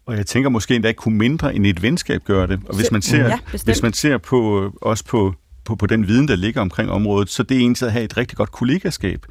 [0.05, 2.59] Og jeg tænker måske endda kunne mindre end et venskab gøre det.
[2.69, 5.33] Og hvis man ser, ja, hvis man ser på, også på,
[5.65, 8.17] på, på den viden, der ligger omkring området, så det er egentlig at have et
[8.17, 9.25] rigtig godt kollegaskab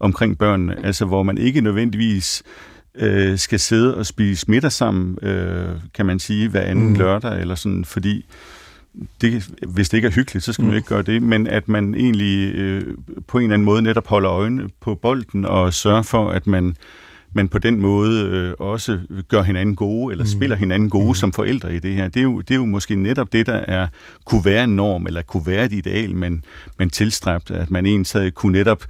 [0.00, 0.86] omkring børnene.
[0.86, 2.42] Altså hvor man ikke nødvendigvis
[2.94, 6.94] øh, skal sidde og spise middag sammen, øh, kan man sige, hver anden mm.
[6.94, 8.26] lørdag eller sådan, fordi
[9.20, 10.76] det, hvis det ikke er hyggeligt, så skal man mm.
[10.76, 12.96] ikke gøre det, men at man egentlig øh,
[13.26, 16.76] på en eller anden måde netop holder øjnene på bolden og sørger for, at man
[17.34, 20.30] men på den måde øh, også gør hinanden gode, eller mm.
[20.30, 21.14] spiller hinanden gode mm.
[21.14, 22.08] som forældre i det her.
[22.08, 23.86] Det er, jo, det er jo måske netop det, der er,
[24.24, 26.44] kunne være en norm, eller kunne være et ideal, men,
[26.78, 28.84] men tilstræbt, at man egentlig kunne netop,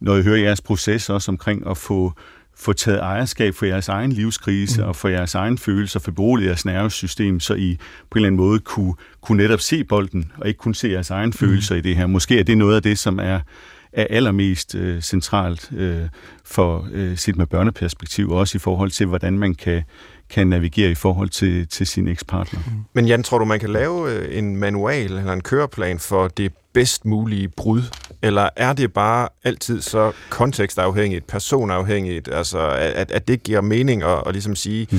[0.00, 2.12] når jeg hører jeres proces også omkring at få
[2.56, 4.88] få taget ejerskab for jeres egen livskrise mm.
[4.88, 7.78] og for jeres egen følelser, for beroliget jeres nervesystem, så I
[8.10, 11.10] på en eller anden måde kunne, kunne netop se bolden, og ikke kun se jeres
[11.10, 11.32] egen mm.
[11.32, 12.06] følelser i det her.
[12.06, 13.40] Måske er det noget af det, som er,
[13.94, 16.02] er allermest øh, centralt øh,
[16.44, 19.82] for øh, sit med børneperspektiv, også i forhold til, hvordan man kan,
[20.30, 22.60] kan navigere i forhold til, til sin ekspartner.
[22.66, 22.72] Mm.
[22.92, 26.52] Men Jan, tror du, man kan lave øh, en manual eller en køreplan for det
[26.72, 27.82] bedst mulige brud?
[28.22, 34.22] Eller er det bare altid så kontekstafhængigt, personafhængigt, altså at, at det giver mening at,
[34.26, 34.98] at ligesom sige, mm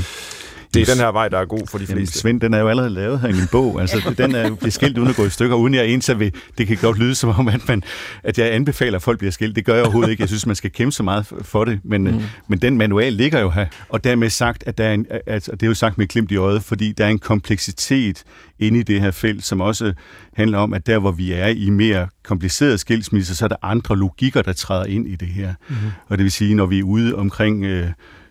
[0.75, 1.93] det er den her vej, der er god for de fleste.
[1.93, 3.81] Jamen, Svend, den er jo allerede lavet her i min bog.
[3.81, 6.31] Altså, den er jo bliver skilt uden at gå i stykker, uden jeg er ved.
[6.57, 7.83] Det kan godt lyde som om, at, man,
[8.23, 9.55] at jeg anbefaler, at folk bliver skilt.
[9.55, 10.21] Det gør jeg overhovedet ikke.
[10.21, 11.79] Jeg synes, man skal kæmpe så meget for det.
[11.83, 12.21] Men, mm.
[12.47, 13.65] men den manual ligger jo her.
[13.89, 16.35] Og dermed sagt, at der er en, at, det er jo sagt med klimt i
[16.35, 18.23] øjet, fordi der er en kompleksitet
[18.59, 19.93] inde i det her felt, som også
[20.33, 23.97] handler om, at der, hvor vi er i mere komplicerede skilsmisser, så er der andre
[23.97, 25.53] logikker, der træder ind i det her.
[25.69, 25.75] Mm.
[26.07, 27.63] Og det vil sige, når vi er ude omkring...
[27.63, 27.87] Øh,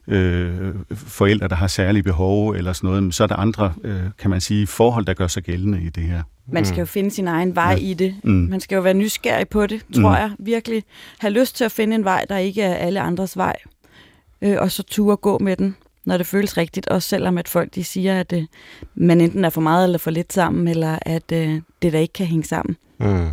[0.09, 4.31] øh, forældre, der har særlige behov eller sådan noget, så er der andre, øh, kan
[4.31, 6.23] man sige, forhold, der gør sig gældende i det her.
[6.47, 7.87] Man skal jo finde sin egen vej ja.
[7.87, 8.15] i det.
[8.25, 8.33] Mm.
[8.33, 10.15] Man skal jo være nysgerrig på det, tror mm.
[10.15, 10.31] jeg.
[10.39, 10.85] Virkelig
[11.19, 13.57] have lyst til at finde en vej, der ikke er alle andres vej.
[14.43, 16.89] Øh, og så ture gå med den, når det føles rigtigt.
[16.89, 18.43] Også selvom at folk de siger, at øh,
[18.95, 22.13] man enten er for meget eller for lidt sammen, eller at øh, det der ikke
[22.13, 22.77] kan hænge sammen.
[23.01, 23.07] Mm.
[23.07, 23.33] Man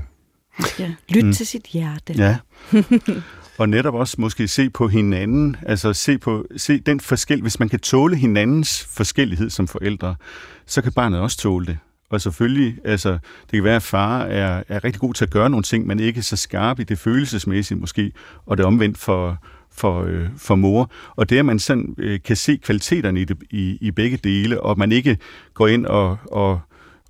[0.65, 1.34] skal lytte mm.
[1.34, 2.13] til sit hjerte.
[2.13, 2.38] Ja.
[3.62, 7.70] og netop også måske se på hinanden, altså se på se den forskel, hvis man
[7.70, 10.16] kan tåle hinandens forskellighed som forældre,
[10.66, 11.78] så kan barnet også tåle det.
[12.09, 15.49] Og selvfølgelig, altså, det kan være, at far er, er rigtig god til at gøre
[15.49, 18.12] nogle ting, men ikke så skarp i det følelsesmæssige måske,
[18.45, 19.38] og det omvendt for,
[19.72, 20.91] for, øh, for mor.
[21.16, 24.62] Og det, at man sådan øh, kan se kvaliteterne i, det, i, i begge dele,
[24.62, 25.18] og man ikke
[25.53, 26.59] går ind og, og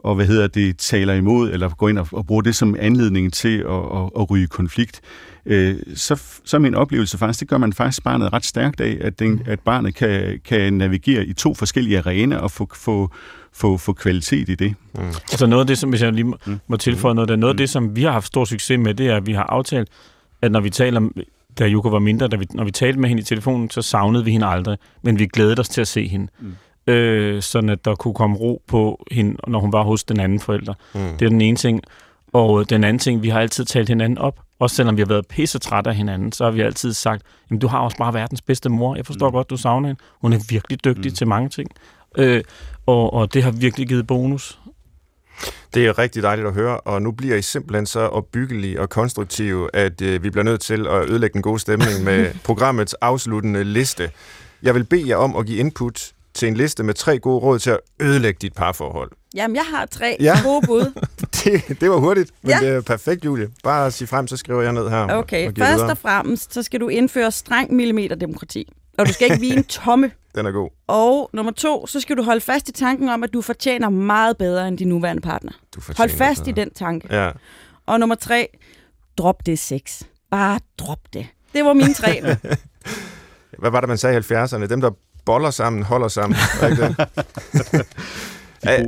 [0.04, 3.34] og hvad hedder det, taler imod, eller går ind og, og bruger det som anledning
[3.34, 5.02] til at, at, at ryge konflikt,
[5.45, 8.97] øh, så, så er min oplevelse faktisk, det gør man faktisk barnet ret stærkt af,
[9.02, 13.12] at, den, at barnet kan, kan navigere i to forskellige arenaer og få, få,
[13.54, 14.76] få, få kvalitet i det.
[14.95, 15.02] Mm.
[15.08, 16.60] Altså noget af det, som hvis jeg lige må, mm.
[16.68, 19.08] må tilføje noget, det, noget af det, som vi har haft stor succes med, det
[19.08, 19.89] er, at vi har aftalt,
[20.41, 21.10] at når vi taler
[21.60, 24.26] da Yuko var mindre, da vi, når vi talte med hende i telefonen, så savnede
[24.26, 26.28] vi hende aldrig, men vi glædede os til at se hende.
[26.39, 26.56] Mm
[26.88, 30.39] øh, sådan at der kunne komme ro på hende, når hun var hos den anden
[30.39, 30.73] forælder.
[30.93, 31.17] Mm.
[31.19, 31.82] Det er den ene ting.
[32.34, 34.39] Og den anden ting, vi har altid talt hinanden op.
[34.59, 37.59] Også selvom vi har været pisse trætte af hinanden, så har vi altid sagt, jamen
[37.59, 38.95] du har også bare verdens bedste mor.
[38.95, 39.34] Jeg forstår mm.
[39.34, 40.01] godt, du savner hende.
[40.21, 41.15] Hun er virkelig dygtig mm.
[41.15, 41.69] til mange ting.
[42.17, 42.43] Øh,
[42.86, 44.59] og, og det har virkelig givet bonus.
[45.73, 49.75] Det er rigtig dejligt at høre, og nu bliver I simpelthen så opbyggelige og konstruktive,
[49.75, 54.11] at øh, vi bliver nødt til at ødelægge den gode stemning med programmets afsluttende liste.
[54.63, 57.59] Jeg vil bede jer om at give input til en liste med tre gode råd
[57.59, 59.11] til at ødelægge dit parforhold.
[59.36, 60.41] Jamen, jeg har tre ja.
[60.43, 61.01] gode bud.
[61.43, 62.59] det, det var hurtigt, men ja.
[62.59, 63.49] det er perfekt, Julie.
[63.63, 65.13] Bare sig frem, så skriver jeg ned her.
[65.13, 68.73] Okay, og først og fremmest, så skal du indføre streng millimeterdemokrati.
[68.97, 70.11] Og du skal ikke vige en tomme.
[70.36, 70.69] Den er god.
[70.88, 74.38] Og nummer to, så skal du holde fast i tanken om, at du fortjener meget
[74.38, 75.51] bedre end din nuværende partner.
[75.75, 76.49] Du Hold fast bedre.
[76.49, 77.15] i den tanke.
[77.15, 77.32] Ja.
[77.86, 78.47] Og nummer tre,
[79.17, 80.01] drop det sex.
[80.32, 81.27] Bare drop det.
[81.53, 82.21] Det var mine tre.
[83.59, 84.65] Hvad var det, man sagde i 70'erne?
[84.65, 84.91] Dem, der
[85.26, 86.38] boller sammen, holder sammen.
[88.63, 88.86] Er,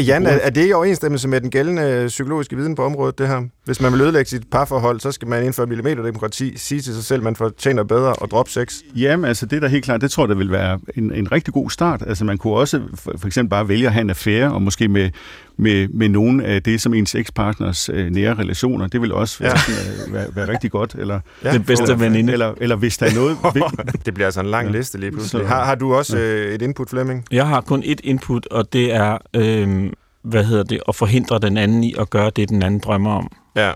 [0.00, 3.42] Jan, er, er det i overensstemmelse med den gældende psykologiske viden på området, det her?
[3.66, 7.20] Hvis man vil ødelægge sit parforhold, så skal man indføre millimeterdemokrati, sige til sig selv,
[7.20, 8.74] at man fortjener bedre og droppe sex?
[8.96, 11.54] Jamen, altså det der helt klart, det tror jeg, der vil være en, en rigtig
[11.54, 12.02] god start.
[12.06, 14.88] Altså man kunne også for, for eksempel bare vælge at have en affære, og måske
[14.88, 15.10] med,
[15.56, 18.86] med, med nogen af det, som ens ekspartners øh, nære relationer.
[18.86, 20.12] Det vil også være, ja.
[20.12, 20.94] være, være rigtig godt.
[20.98, 22.32] Eller, ja, det bedste veninde.
[22.32, 23.36] Eller, eller hvis der er noget...
[24.06, 24.76] det bliver altså en lang ja.
[24.78, 25.48] liste lige pludselig.
[25.48, 27.24] Har, har du også øh, et input, Flemming?
[27.30, 29.18] Jeg har kun et input, og det er...
[29.34, 29.90] Øh,
[30.26, 33.30] hvad hedder det, at forhindre den anden i at gøre det, den anden drømmer om.
[33.56, 33.72] Ja,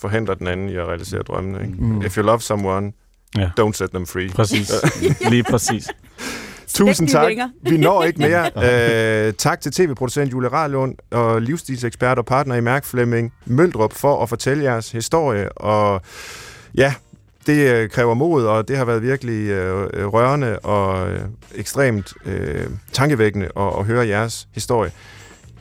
[0.00, 1.60] forhindre den anden i at realisere drømmene.
[1.60, 1.74] Ikke?
[1.78, 2.02] Mm.
[2.02, 2.92] If you love someone,
[3.36, 3.50] ja.
[3.60, 4.28] don't set them free.
[4.28, 4.72] Præcis,
[5.30, 5.88] lige præcis.
[6.68, 7.32] Tusind tak.
[7.62, 8.50] Vi når ikke mere.
[9.28, 14.22] uh, tak til tv-producent Julie Rahlund og livsstilsekspert og partner i Mærk Flemming Møldrup for
[14.22, 15.52] at fortælle jeres historie.
[15.52, 16.02] Og
[16.74, 16.94] ja,
[17.46, 21.18] det øh, kræver mod, og det har været virkelig uh, rørende og uh,
[21.54, 22.32] ekstremt uh,
[22.92, 24.90] tankevækkende at, at høre jeres historie.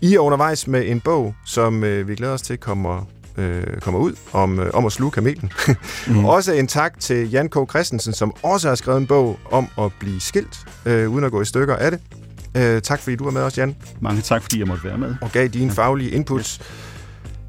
[0.01, 3.99] I er undervejs med en bog, som øh, vi glæder os til kommer, øh, kommer
[3.99, 5.51] ud, om, øh, om at sluge kamelen.
[6.07, 6.25] mm.
[6.25, 7.69] Også en tak til Jan K.
[7.69, 11.41] Christensen, som også har skrevet en bog om at blive skilt, øh, uden at gå
[11.41, 11.99] i stykker af det.
[12.57, 13.75] Øh, tak fordi du var med os, Jan.
[14.01, 15.15] Mange tak, fordi jeg måtte være med.
[15.21, 16.59] Og gav dine faglige inputs.
[16.59, 16.65] Ja.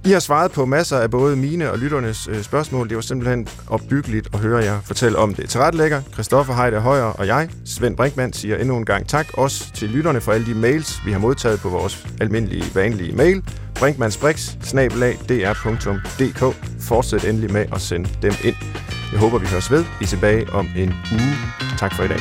[0.05, 2.89] I har svaret på masser af både mine og lytternes øh, spørgsmål.
[2.89, 5.49] Det var simpelthen opbyggeligt at høre jer fortælle om det.
[5.51, 5.75] Til ret
[6.13, 10.21] Christoffer Heide Højer og jeg, Svend Brinkmann, siger endnu en gang tak også til lytterne
[10.21, 13.43] for alle de mails, vi har modtaget på vores almindelige, vanlige mail.
[13.79, 14.51] brinkmannsbrix,
[16.81, 18.55] Fortsæt endelig med at sende dem ind.
[19.13, 19.85] Jeg håber, vi høres ved.
[20.01, 21.35] I tilbage om en uge.
[21.79, 22.21] Tak for i dag.